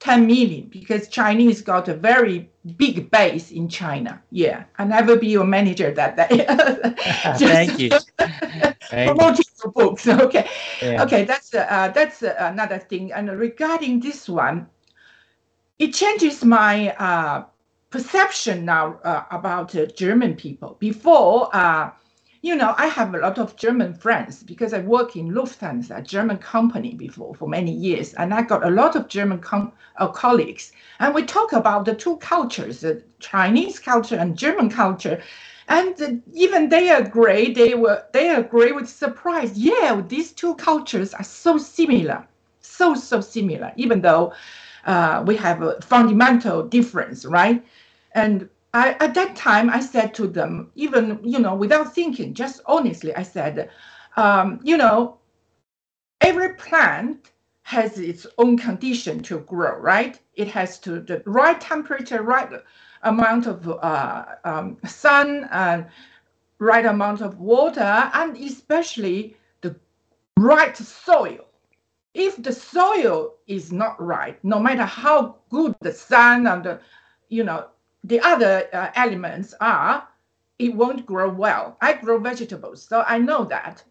[0.00, 4.22] 10 million because Chinese got a very big base in China.
[4.30, 6.46] Yeah, I never be your manager that day.
[7.38, 7.90] Thank you.
[8.90, 10.06] promoting your books.
[10.06, 10.48] Okay,
[10.82, 11.02] yeah.
[11.02, 13.12] okay, that's uh, that's another thing.
[13.12, 14.66] And regarding this one,
[15.78, 17.44] it changes my uh,
[17.96, 20.76] perception now uh, about uh, German people.
[20.78, 21.90] Before uh,
[22.42, 26.02] you know, I have a lot of German friends because I work in Lufthansa, a
[26.02, 29.40] German company before for many years, and I got a lot of German
[29.96, 35.20] uh, colleagues, and we talk about the two cultures, the Chinese culture and German culture,
[35.68, 37.54] and even they agree.
[37.54, 39.58] They were they agree with surprise.
[39.58, 42.28] Yeah, these two cultures are so similar,
[42.60, 44.34] so so similar, even though
[44.84, 47.64] uh, we have a fundamental difference, right?
[48.16, 52.62] And I, at that time, I said to them, even, you know, without thinking, just
[52.64, 53.68] honestly, I said,
[54.16, 55.18] um, you know,
[56.22, 60.18] every plant has its own condition to grow, right?
[60.34, 62.48] It has to the right temperature, right
[63.02, 65.86] amount of uh, um, sun, and
[66.58, 69.76] right amount of water, and especially the
[70.38, 71.44] right soil.
[72.14, 76.80] If the soil is not right, no matter how good the sun and the,
[77.28, 77.66] you know,
[78.06, 80.06] the other uh, elements are,
[80.58, 81.76] it won't grow well.
[81.80, 83.82] I grow vegetables, so I know that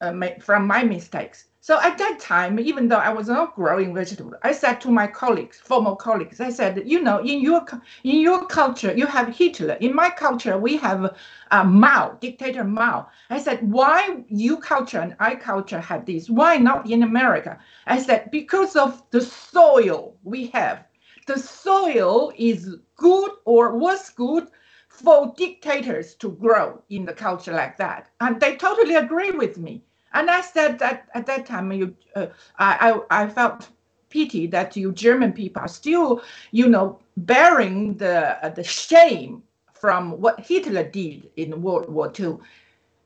[0.00, 1.46] uh, from my mistakes.
[1.60, 5.06] So at that time, even though I was not growing vegetables, I said to my
[5.06, 7.66] colleagues, former colleagues, I said, you know, in your
[8.04, 9.74] in your culture, you have Hitler.
[9.74, 11.14] In my culture, we have
[11.50, 13.08] uh, Mao, dictator Mao.
[13.28, 16.30] I said, why you culture and I culture have this?
[16.30, 17.58] Why not in America?
[17.86, 20.87] I said, because of the soil we have
[21.28, 24.48] the soil is good or was good
[24.88, 28.08] for dictators to grow in the culture like that.
[28.20, 29.82] And they totally agree with me.
[30.14, 32.26] And I said that at that time, you, uh,
[32.58, 33.68] I, I, felt
[34.08, 39.42] pity that you German people are still, you know, bearing the uh, the shame
[39.74, 42.38] from what Hitler did in World War II,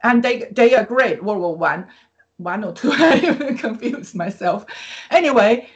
[0.04, 1.88] and they they agreed World War One,
[2.36, 2.92] one or two.
[2.94, 4.64] I confused myself.
[5.10, 5.68] Anyway,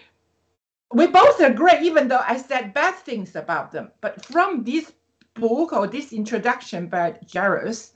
[0.92, 3.90] we both agree, even though I said bad things about them.
[4.01, 4.92] But from this
[5.35, 7.92] book or this introduction by Jairus,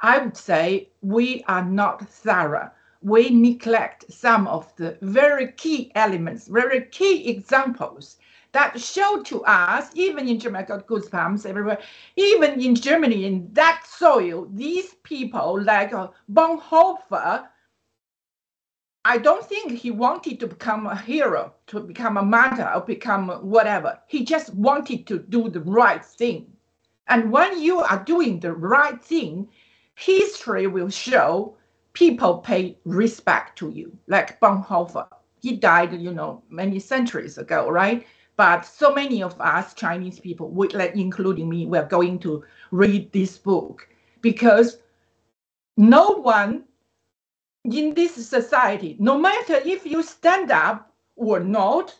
[0.00, 2.70] I would say we are not thorough.
[3.02, 8.18] We neglect some of the very key elements, very key examples
[8.54, 11.80] that show to us, even in Germany, I got goosebumps everywhere,
[12.14, 15.92] even in Germany, in that soil, these people like
[16.32, 17.48] Bonhoeffer
[19.06, 23.28] I don't think he wanted to become a hero, to become a martyr, or become
[23.28, 23.98] whatever.
[24.06, 26.46] He just wanted to do the right thing.
[27.08, 29.48] And when you are doing the right thing,
[29.94, 31.56] history will show
[31.92, 35.06] people pay respect to you, like Bonhoeffer.
[35.40, 38.06] He died, you know, many centuries ago, right?
[38.36, 43.12] But so many of us Chinese people, we, like including me, we're going to read
[43.12, 43.86] this book
[44.22, 44.78] because
[45.76, 46.64] no one
[47.64, 51.94] in this society, no matter if you stand up or not,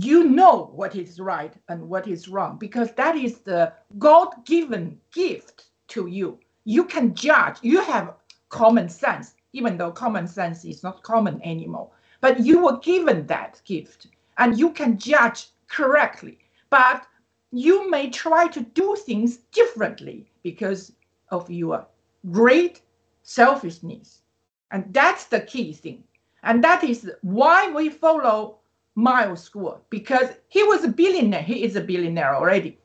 [0.00, 5.00] you know what is right and what is wrong because that is the God given
[5.12, 6.38] gift to you.
[6.64, 8.14] You can judge, you have
[8.48, 11.90] common sense, even though common sense is not common anymore.
[12.20, 16.38] But you were given that gift and you can judge correctly.
[16.68, 17.06] But
[17.52, 20.92] you may try to do things differently because
[21.30, 21.86] of your
[22.30, 22.82] great
[23.22, 24.20] selfishness
[24.70, 26.04] and that's the key thing.
[26.42, 28.58] And that is why we follow
[28.94, 31.42] Miles Guo, because he was a billionaire.
[31.42, 32.78] He is a billionaire already.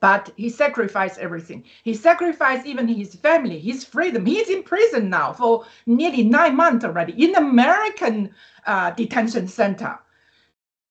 [0.00, 1.64] But he sacrificed everything.
[1.82, 4.26] He sacrificed even his family, his freedom.
[4.26, 8.34] He's in prison now for nearly nine months already in American
[8.66, 9.98] uh, detention center.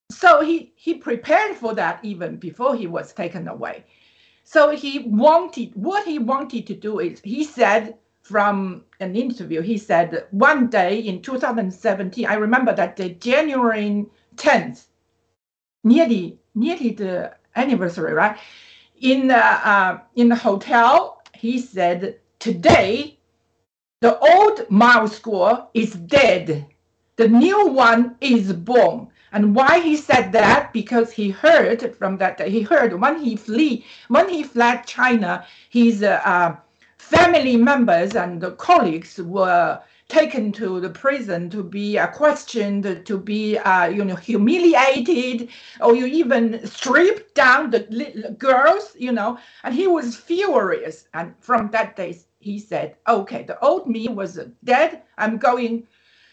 [0.09, 3.85] So he, he prepared for that even before he was taken away.
[4.43, 9.61] So he wanted, what he wanted to do is, he said, from an interview.
[9.61, 14.05] He said one day in 2017, I remember that day, January
[14.37, 14.85] 10th,
[15.83, 18.37] nearly nearly the anniversary, right?
[19.01, 23.19] In the uh, in the hotel, he said today
[24.01, 26.65] the old Mao School is dead.
[27.17, 29.09] The new one is born.
[29.31, 30.71] And why he said that?
[30.73, 32.39] Because he heard from that.
[32.47, 36.55] He heard when he flee, when he fled China, his uh, uh,
[37.03, 43.57] family members and colleagues were taken to the prison to be uh, questioned, to be
[43.57, 45.49] uh, you know humiliated,
[45.81, 49.37] or you even stripped down the girls, you know.
[49.63, 51.07] And he was furious.
[51.13, 55.01] And from that day, he said, "Okay, the old me was dead.
[55.17, 55.87] I'm going."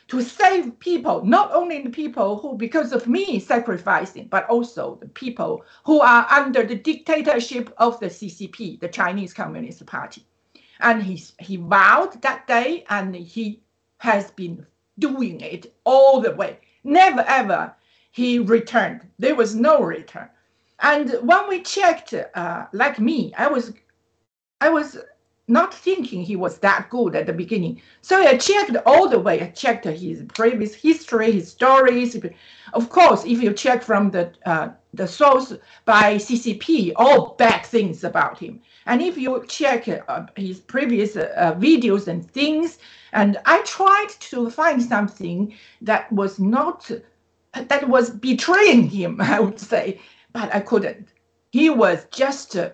[0.09, 5.07] To save people, not only the people who, because of me, sacrificing, but also the
[5.07, 10.27] people who are under the dictatorship of the CCP, the Chinese Communist Party
[10.83, 13.63] and he he vowed that day and he
[13.99, 14.67] has been
[14.99, 16.59] doing it all the way.
[16.85, 17.75] Never ever
[18.11, 19.09] he returned.
[19.19, 20.29] There was no return.
[20.81, 23.73] And when we checked uh, like me i was
[24.61, 24.99] i was
[25.51, 27.83] not thinking he was that good at the beginning.
[28.03, 29.41] So i checked all the way.
[29.43, 32.17] I checked his previous history his stories.
[32.73, 35.53] Of course if you check from the uh, the source
[35.85, 38.61] by ccp all bad things about him.
[38.87, 42.79] And if you check uh, his previous uh, videos and things,
[43.13, 46.91] and I tried to find something that was not,
[47.55, 50.01] that was betraying him, I would say,
[50.33, 51.09] but I couldn't.
[51.51, 52.71] He was just uh,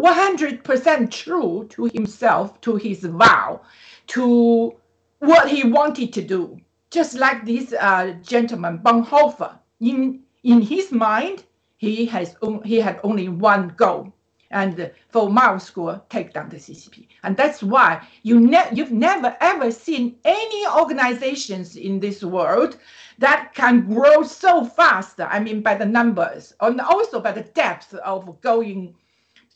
[0.00, 3.60] 100% true to himself, to his vow,
[4.06, 4.74] to
[5.18, 6.60] what he wanted to do.
[6.90, 11.44] Just like this uh, gentleman, Bonhoeffer, in, in his mind,
[11.78, 14.12] he, has he had only one goal,
[14.50, 17.06] and for Mao School, take down the CCP.
[17.24, 22.78] And that's why you ne- you've never ever seen any organizations in this world
[23.18, 25.20] that can grow so fast.
[25.20, 28.94] I mean, by the numbers, and also by the depth of going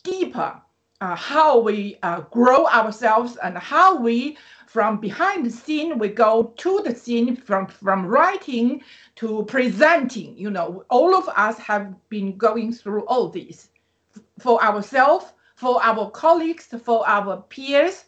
[0.03, 0.61] deeper.
[1.01, 4.39] Uh, how we uh, grow ourselves and how we
[4.69, 8.81] from behind the scene we go to the scene from from writing
[9.17, 13.69] to presenting you know all of us have been going through all these
[14.39, 15.27] for ourselves
[15.57, 18.05] for our colleagues for our peers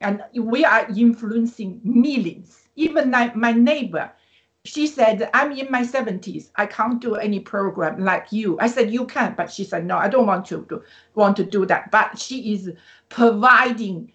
[0.00, 4.10] and we are influencing millions even my neighbor
[4.66, 6.50] she said, I'm in my 70s.
[6.56, 8.58] I can't do any program like you.
[8.60, 9.34] I said, you can.
[9.36, 10.82] But she said, no, I don't want to do,
[11.14, 11.90] want to do that.
[11.90, 12.72] But she is
[13.08, 14.12] providing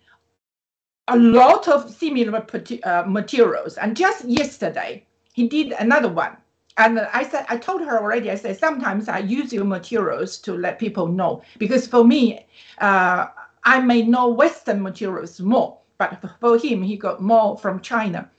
[1.07, 2.45] a lot of similar
[2.83, 3.77] uh, materials.
[3.77, 6.37] And just yesterday, he did another one.
[6.77, 10.53] And I said, I told her already, I said, sometimes I use your materials to
[10.53, 11.43] let people know.
[11.59, 12.45] Because for me,
[12.79, 13.27] uh,
[13.63, 15.77] I may know Western materials more.
[15.97, 18.29] But for him, he got more from China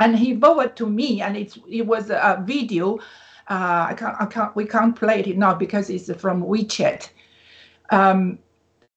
[0.00, 2.98] and he forwarded to me, and it's it was a video.
[3.48, 7.10] Uh, I can't, I can't, we can't play it now because it's from WeChat.
[7.90, 8.38] Um,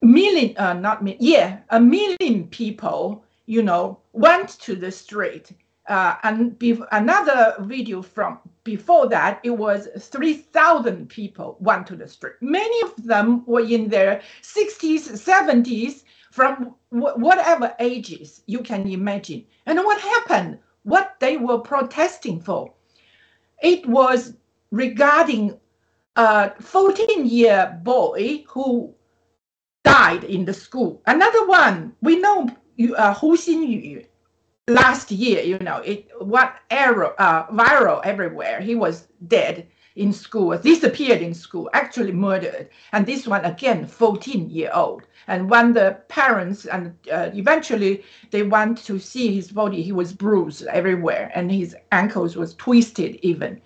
[0.01, 5.51] million, uh, not million, yeah, a million people, you know, went to the street.
[5.87, 12.07] Uh, and be- another video from before that, it was 3,000 people went to the
[12.07, 12.33] street.
[12.41, 19.43] Many of them were in their 60s, 70s, from w- whatever ages you can imagine.
[19.65, 20.59] And what happened?
[20.89, 22.73] What they were protesting for.
[23.61, 24.33] It was
[24.71, 25.57] regarding
[26.15, 28.93] a 14 year boy who
[29.83, 31.01] died in the school.
[31.05, 32.49] Another one, we know
[32.97, 34.05] uh, Hu Xinyu
[34.67, 38.61] last year, you know, it what arrow, uh, viral everywhere.
[38.61, 39.67] He was dead
[39.99, 42.69] in school, disappeared in school, actually murdered.
[42.93, 45.03] And this one again, 14 year old.
[45.27, 50.13] And when the parents and uh, eventually they went to see his body, he was
[50.13, 53.61] bruised everywhere and his ankles was twisted even.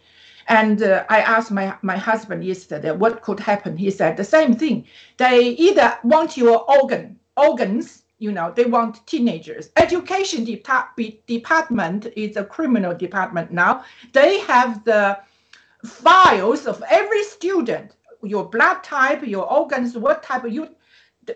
[0.47, 3.77] And uh, I asked my, my husband yesterday what could happen.
[3.77, 4.85] He said the same thing.
[5.17, 9.69] They either want your organ, organs, you know, they want teenagers.
[9.77, 10.63] Education de-
[11.27, 13.83] department is a criminal department now.
[14.13, 15.19] They have the
[15.85, 20.69] files of every student, your blood type, your organs, what type of you,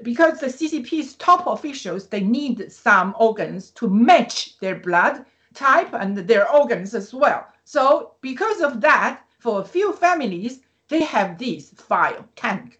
[0.03, 6.17] because the CCP's top officials, they need some organs to match their blood type and
[6.17, 7.47] their organs as well.
[7.63, 12.79] So because of that, for a few families, they have this file tank.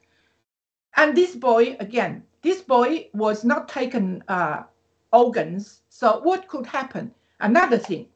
[0.96, 4.64] And this boy, again, this boy was not taken uh,
[5.12, 5.82] organs.
[5.90, 7.14] So what could happen?
[7.40, 8.08] Another thing,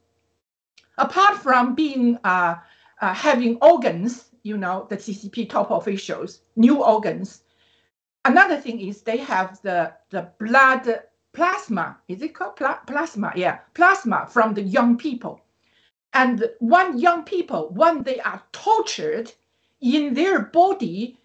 [0.97, 2.55] apart from being uh,
[3.01, 7.43] uh, having organs, you know, the CCP top officials, new organs.
[8.25, 11.01] Another thing is they have the, the blood
[11.33, 11.97] plasma.
[12.07, 13.33] Is it called pla plasma?
[13.35, 15.41] Yeah, plasma from the young people.
[16.13, 19.31] And when young people, when they are tortured
[19.81, 21.17] in their body,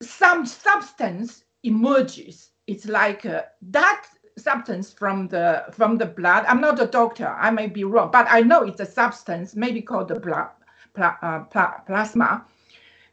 [0.00, 2.52] some substance emerges.
[2.66, 4.06] It's like uh, that
[4.38, 6.46] substance from the from the blood.
[6.46, 7.26] I'm not a doctor.
[7.28, 10.48] I may be wrong, but I know it's a substance, maybe called the blood
[10.94, 12.44] pla uh, pla plasma,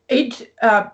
[0.09, 0.89] it uh,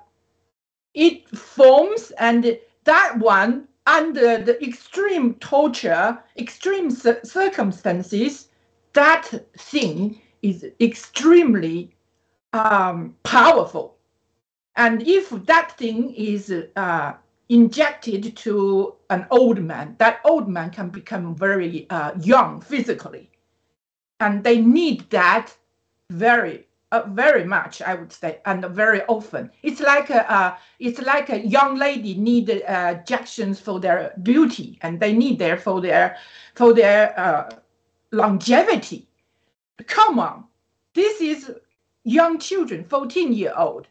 [0.93, 8.47] it forms and that one under the extreme torture, extreme circumstances,
[8.93, 11.93] that thing is extremely
[12.53, 13.97] um, powerful.
[14.75, 17.13] And if that thing is uh,
[17.49, 23.29] injected to an old man, that old man can become very uh, young physically.
[24.19, 25.55] And they need that
[26.09, 29.49] very uh, very much, I would say, and very often.
[29.63, 34.77] It's like a, uh, it's like a young lady need uh, injections for their beauty,
[34.83, 36.17] and they need there for their
[36.53, 37.49] for their uh,
[38.11, 39.07] longevity.
[39.87, 40.43] Come on,
[40.93, 41.51] this is
[42.03, 43.87] young children, 14 year old,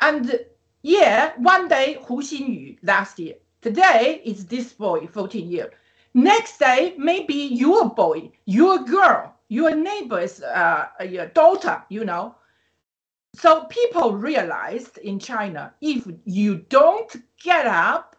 [0.00, 0.40] and
[0.82, 3.34] yeah, one day Hu Xinyu last year.
[3.60, 5.70] Today is this boy, 14 year.
[6.14, 12.34] Next day, maybe your boy, your girl, your neighbor's uh, your daughter, you know.
[13.36, 17.10] So people realized in China, if you don't
[17.42, 18.16] get up,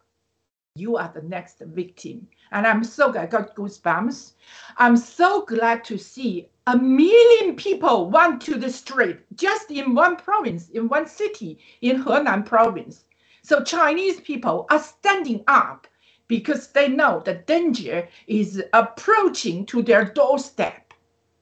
[0.75, 2.27] you are the next victim.
[2.51, 4.33] And I'm so glad, I got goosebumps.
[4.77, 10.15] I'm so glad to see a million people went to the street just in one
[10.15, 13.05] province, in one city, in Henan province.
[13.41, 15.87] So Chinese people are standing up
[16.27, 20.84] because they know the danger is approaching to their doorstep.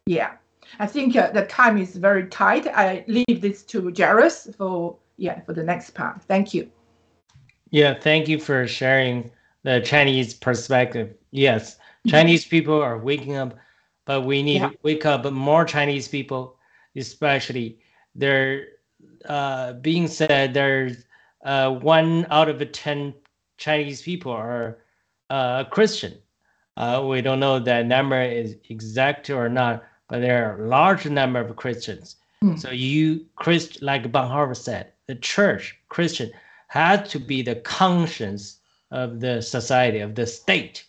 [0.05, 0.33] Yeah,
[0.79, 2.67] I think uh, the time is very tight.
[2.67, 6.21] I leave this to Jairus for yeah for the next part.
[6.23, 6.69] Thank you.
[7.71, 9.31] Yeah, thank you for sharing
[9.63, 11.15] the Chinese perspective.
[11.31, 11.77] Yes,
[12.07, 13.55] Chinese people are waking up,
[14.05, 14.69] but we need yeah.
[14.69, 16.57] to wake up more Chinese people,
[16.95, 17.79] especially.
[18.15, 18.67] There,
[19.27, 21.05] uh, being said, there's
[21.43, 23.15] uh, one out of ten
[23.57, 24.77] Chinese people are
[25.29, 26.13] uh, Christian.
[26.75, 29.83] Uh, we don't know that number is exact or not,
[30.13, 32.17] but there are a large number of Christians.
[32.43, 32.59] Mm.
[32.59, 36.31] So you, Christ, like Bonhoeffer said, the church, Christian,
[36.67, 38.59] has to be the conscience
[38.91, 40.85] of the society, of the state.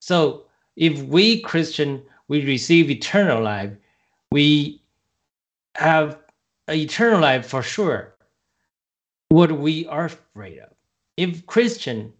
[0.00, 0.42] So
[0.74, 3.70] if we Christian, we receive eternal life,
[4.32, 4.82] we
[5.76, 6.18] have
[6.66, 8.12] eternal life for sure.
[9.28, 10.70] What we are afraid of.
[11.16, 12.12] If Christian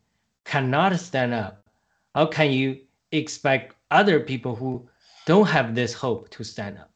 [0.45, 1.67] cannot stand up,
[2.15, 2.79] how can you
[3.11, 4.89] expect other people who
[5.27, 6.91] don't have this hope to stand up?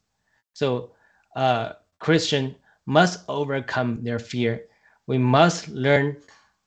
[0.55, 0.93] So
[1.37, 2.55] uh, Christian
[2.87, 4.65] must overcome their fear.
[5.07, 6.17] We must learn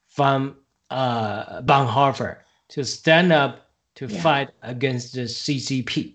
[0.08, 0.58] from
[0.92, 2.38] uh, Bonhoeffer
[2.70, 4.22] to stand up to yeah.
[4.22, 6.14] fight against the CCP.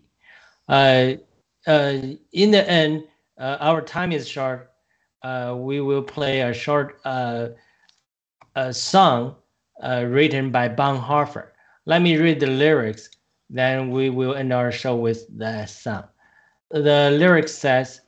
[0.68, 1.14] Uh,
[1.66, 1.99] uh,
[2.32, 3.05] in the end,
[3.38, 4.70] uh, our time is short.
[5.22, 7.49] Uh, we will play a short uh,
[8.55, 9.34] a song
[9.82, 11.49] written by Bonhoeffer.
[11.86, 13.11] Let me read the lyrics,
[13.51, 16.05] then we will end our show with the song.
[16.70, 18.01] The lyric says,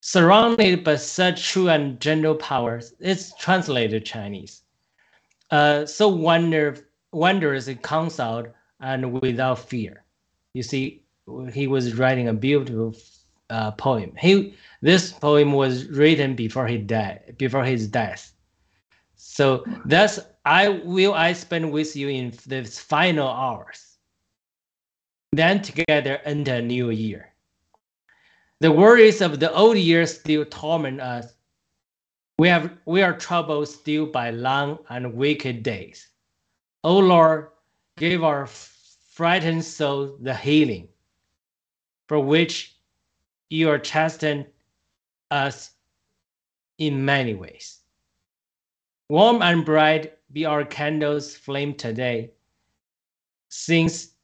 [0.00, 4.62] surrounded by such true and gentle powers, it's translated Chinese.
[5.50, 6.76] Uh, so wonder,
[7.12, 10.04] wondrous it comes out and without fear.
[10.54, 11.02] You see,
[11.52, 12.94] he was writing a beautiful
[13.50, 14.12] uh, poem.
[14.18, 18.32] He this poem was written before he died, before his death.
[19.16, 23.85] So that's I will I spend with you in the final hours.
[25.36, 27.34] Then together enter new year.
[28.60, 31.34] The worries of the old year still torment us.
[32.38, 36.08] We have we are troubled still by long and wicked days.
[36.84, 37.48] O Lord,
[37.98, 40.88] give our frightened soul the healing
[42.08, 42.74] for which
[43.50, 44.46] you are chastened
[45.30, 45.72] us
[46.78, 47.80] in many ways.
[49.10, 52.30] Warm and bright be our candles flame today.
[53.50, 54.15] Since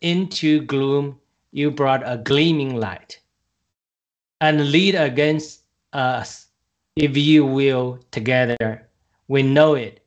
[0.00, 1.18] into gloom
[1.52, 3.20] you brought a gleaming light,
[4.40, 5.62] and lead against
[5.92, 6.48] us
[6.96, 8.88] if you will together.
[9.28, 10.04] We know it,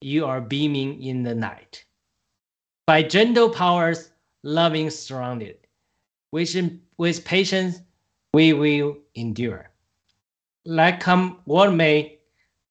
[0.00, 1.84] you are beaming in the night.
[2.86, 4.10] By gentle powers,
[4.42, 5.58] loving surrounded,
[6.30, 6.56] which
[6.96, 7.80] with patience
[8.32, 9.70] we will endure.
[10.64, 12.18] Like come what may,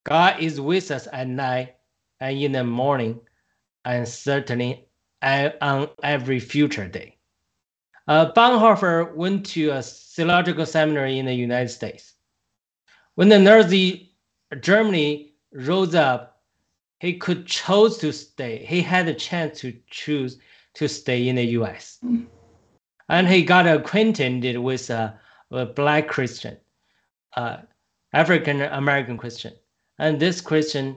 [0.04, 1.76] God is with us at night
[2.20, 3.20] and in the morning,
[3.84, 4.85] and certainly
[5.22, 7.16] on every future day.
[8.08, 12.14] Uh, Bonhoeffer went to a theological seminary in the United States.
[13.16, 14.12] When the Nazi
[14.60, 16.40] Germany rose up,
[17.00, 18.64] he could choose to stay.
[18.64, 20.38] He had a chance to choose
[20.74, 21.98] to stay in the U.S.
[23.08, 25.18] And he got acquainted with a,
[25.50, 26.56] a black Christian,
[27.36, 27.58] uh,
[28.12, 29.54] African American Christian.
[29.98, 30.96] And this Christian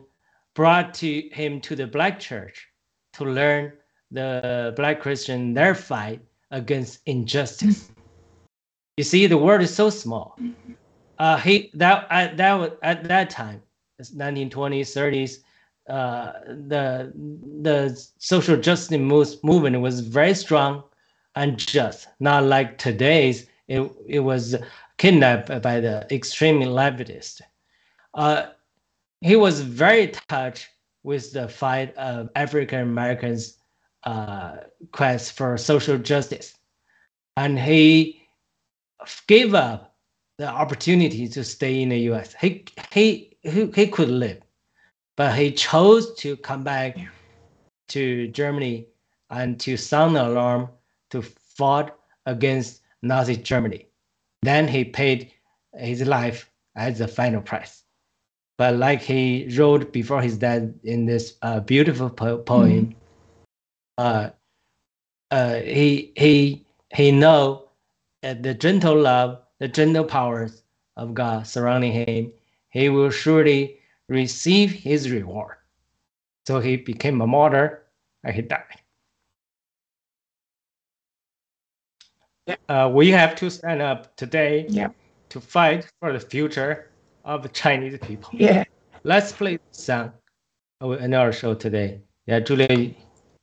[0.54, 2.68] brought to him to the black church
[3.14, 3.74] to learn
[4.12, 7.92] the black Christian their fight against injustice.
[8.98, 10.38] You see, the world is so small.
[11.20, 13.62] Uh, he that at that at that time,
[14.02, 15.38] 1920s, 30s,
[15.90, 16.34] uh,
[16.68, 17.12] the
[17.62, 18.98] the social justice
[19.44, 20.84] movement was very strong
[21.36, 23.48] and just, not like today's.
[23.68, 24.56] It it was
[24.98, 27.42] kidnapped by the extreme leftist.
[28.14, 28.48] Uh,
[29.22, 30.68] he was very touched
[31.04, 33.59] with the fight of African Americans'
[34.04, 34.58] uh,
[34.92, 36.58] quest for social justice,
[37.38, 38.22] and he
[39.28, 39.96] gave up
[40.38, 42.34] the opportunity to stay in the U.S.
[42.40, 44.42] He he he, he could live,
[45.18, 46.98] but he chose to come back
[47.90, 48.88] to Germany
[49.30, 50.70] and to sound the alarm
[51.12, 51.92] to fight
[52.26, 53.88] against Nazi Germany.
[54.42, 55.32] Then he paid
[55.74, 57.84] his life as the final price.
[58.58, 62.99] But like he wrote before his death in this uh, beautiful po- poem, mm-hmm.
[64.00, 64.30] Uh,
[65.30, 67.70] uh, he he he know
[68.22, 70.64] that the gentle love, the gentle powers
[70.96, 72.32] of God surrounding him,
[72.70, 75.58] he will surely receive his reward.
[76.48, 77.84] So he became a martyr
[78.24, 78.80] and he died.
[82.70, 84.88] Uh, we have to stand up today yeah.
[85.28, 86.90] to fight for the future
[87.26, 88.30] of the Chinese people.
[88.34, 88.64] Yeah.
[89.04, 90.14] let's play the song
[90.82, 92.02] in our show today.
[92.26, 92.96] Yeah, Julia,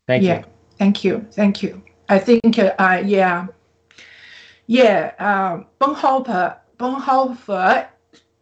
[0.06, 0.44] thank yeah, you.
[0.78, 1.82] thank you, thank you.
[2.08, 3.46] I think, uh, yeah,
[4.66, 7.88] yeah, uh, Bonhoeffer, Bonhoeffer,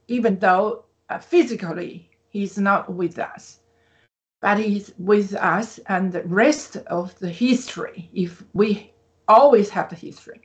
[0.08, 3.60] even though uh, physically he's not with us,
[4.40, 8.92] but he's with us and the rest of the history, if we
[9.28, 10.40] always have the history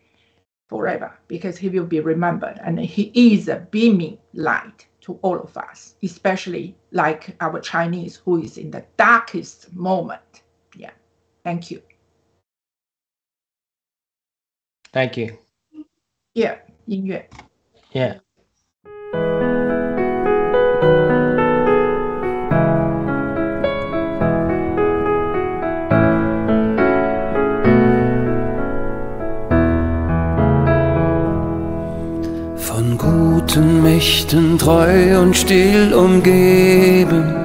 [0.68, 5.58] forever, because he will be remembered and he is a beaming light to all of
[5.58, 10.44] us, especially like our Chinese who is in the darkest moment.
[10.76, 10.92] Yeah,
[11.44, 11.82] thank you.
[14.92, 15.38] Thank you.
[16.34, 17.30] Yeah，音乐。
[17.94, 18.20] Yeah.
[32.80, 37.36] von guten Mächten treu und still umgeben,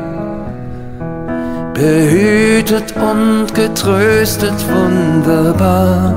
[1.74, 6.14] behütet und getröstet wunderbar.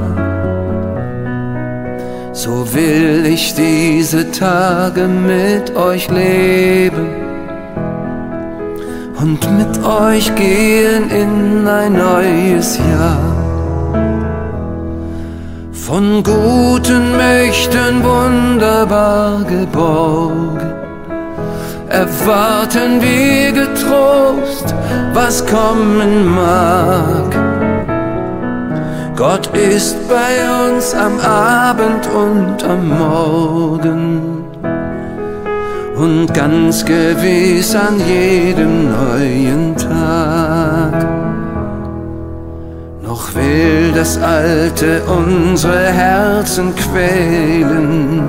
[2.31, 7.07] So will ich diese Tage mit euch leben
[9.19, 13.37] und mit euch gehen in ein neues Jahr.
[15.71, 20.73] Von guten Mächten wunderbar geborgen,
[21.89, 24.73] erwarten wir getrost,
[25.13, 27.35] was kommen mag.
[29.15, 34.45] Gott ist bei uns am Abend und am Morgen
[35.95, 41.07] und ganz gewiss an jedem neuen Tag.
[43.01, 48.21] Noch will das Alte unsere Herzen quälen,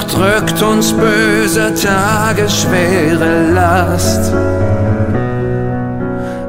[0.00, 4.32] noch drückt uns böser Tage schwere Last.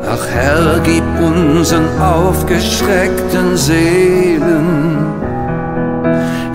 [0.10, 4.97] Ach Herr, gib unseren aufgeschreckten Seelen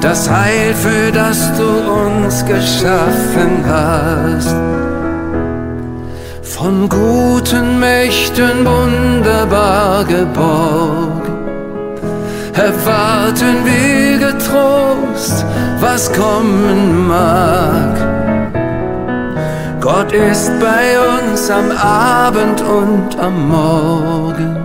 [0.01, 4.55] das Heil, für das du uns geschaffen hast.
[6.43, 11.16] Von guten Mächten wunderbar geborgen,
[12.57, 15.45] erwarten wir getrost,
[15.81, 17.97] was kommen mag.
[19.81, 24.57] Gott ist bei uns am Abend und am Morgen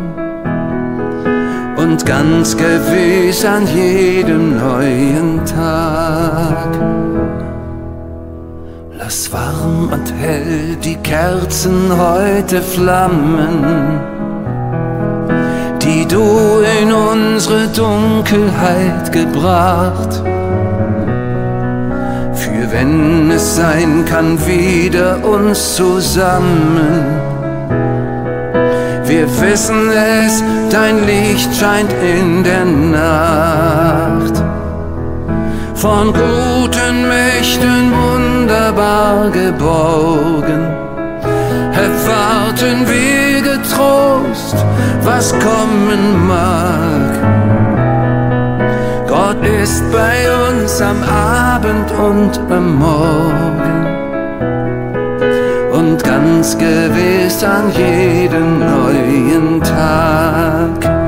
[1.77, 6.69] und ganz gewiss an jedem neuen Tag.
[8.97, 13.99] Lass warm und hell die Kerzen heute flammen,
[16.11, 20.21] du in unsere Dunkelheit gebracht
[22.33, 27.05] für wenn es sein kann, wieder uns zusammen.
[29.05, 34.43] Wir wissen es, dein Licht scheint in der Nacht.
[35.75, 40.67] Von guten Mächten wunderbar geborgen,
[41.73, 43.30] erwarten wir
[43.61, 44.55] getrost,
[45.03, 47.11] was kommen mag.
[49.07, 50.17] Gott ist bei
[50.49, 53.85] uns am Abend und am Morgen
[55.73, 61.00] und ganz gewiss an jedem neuen Tag.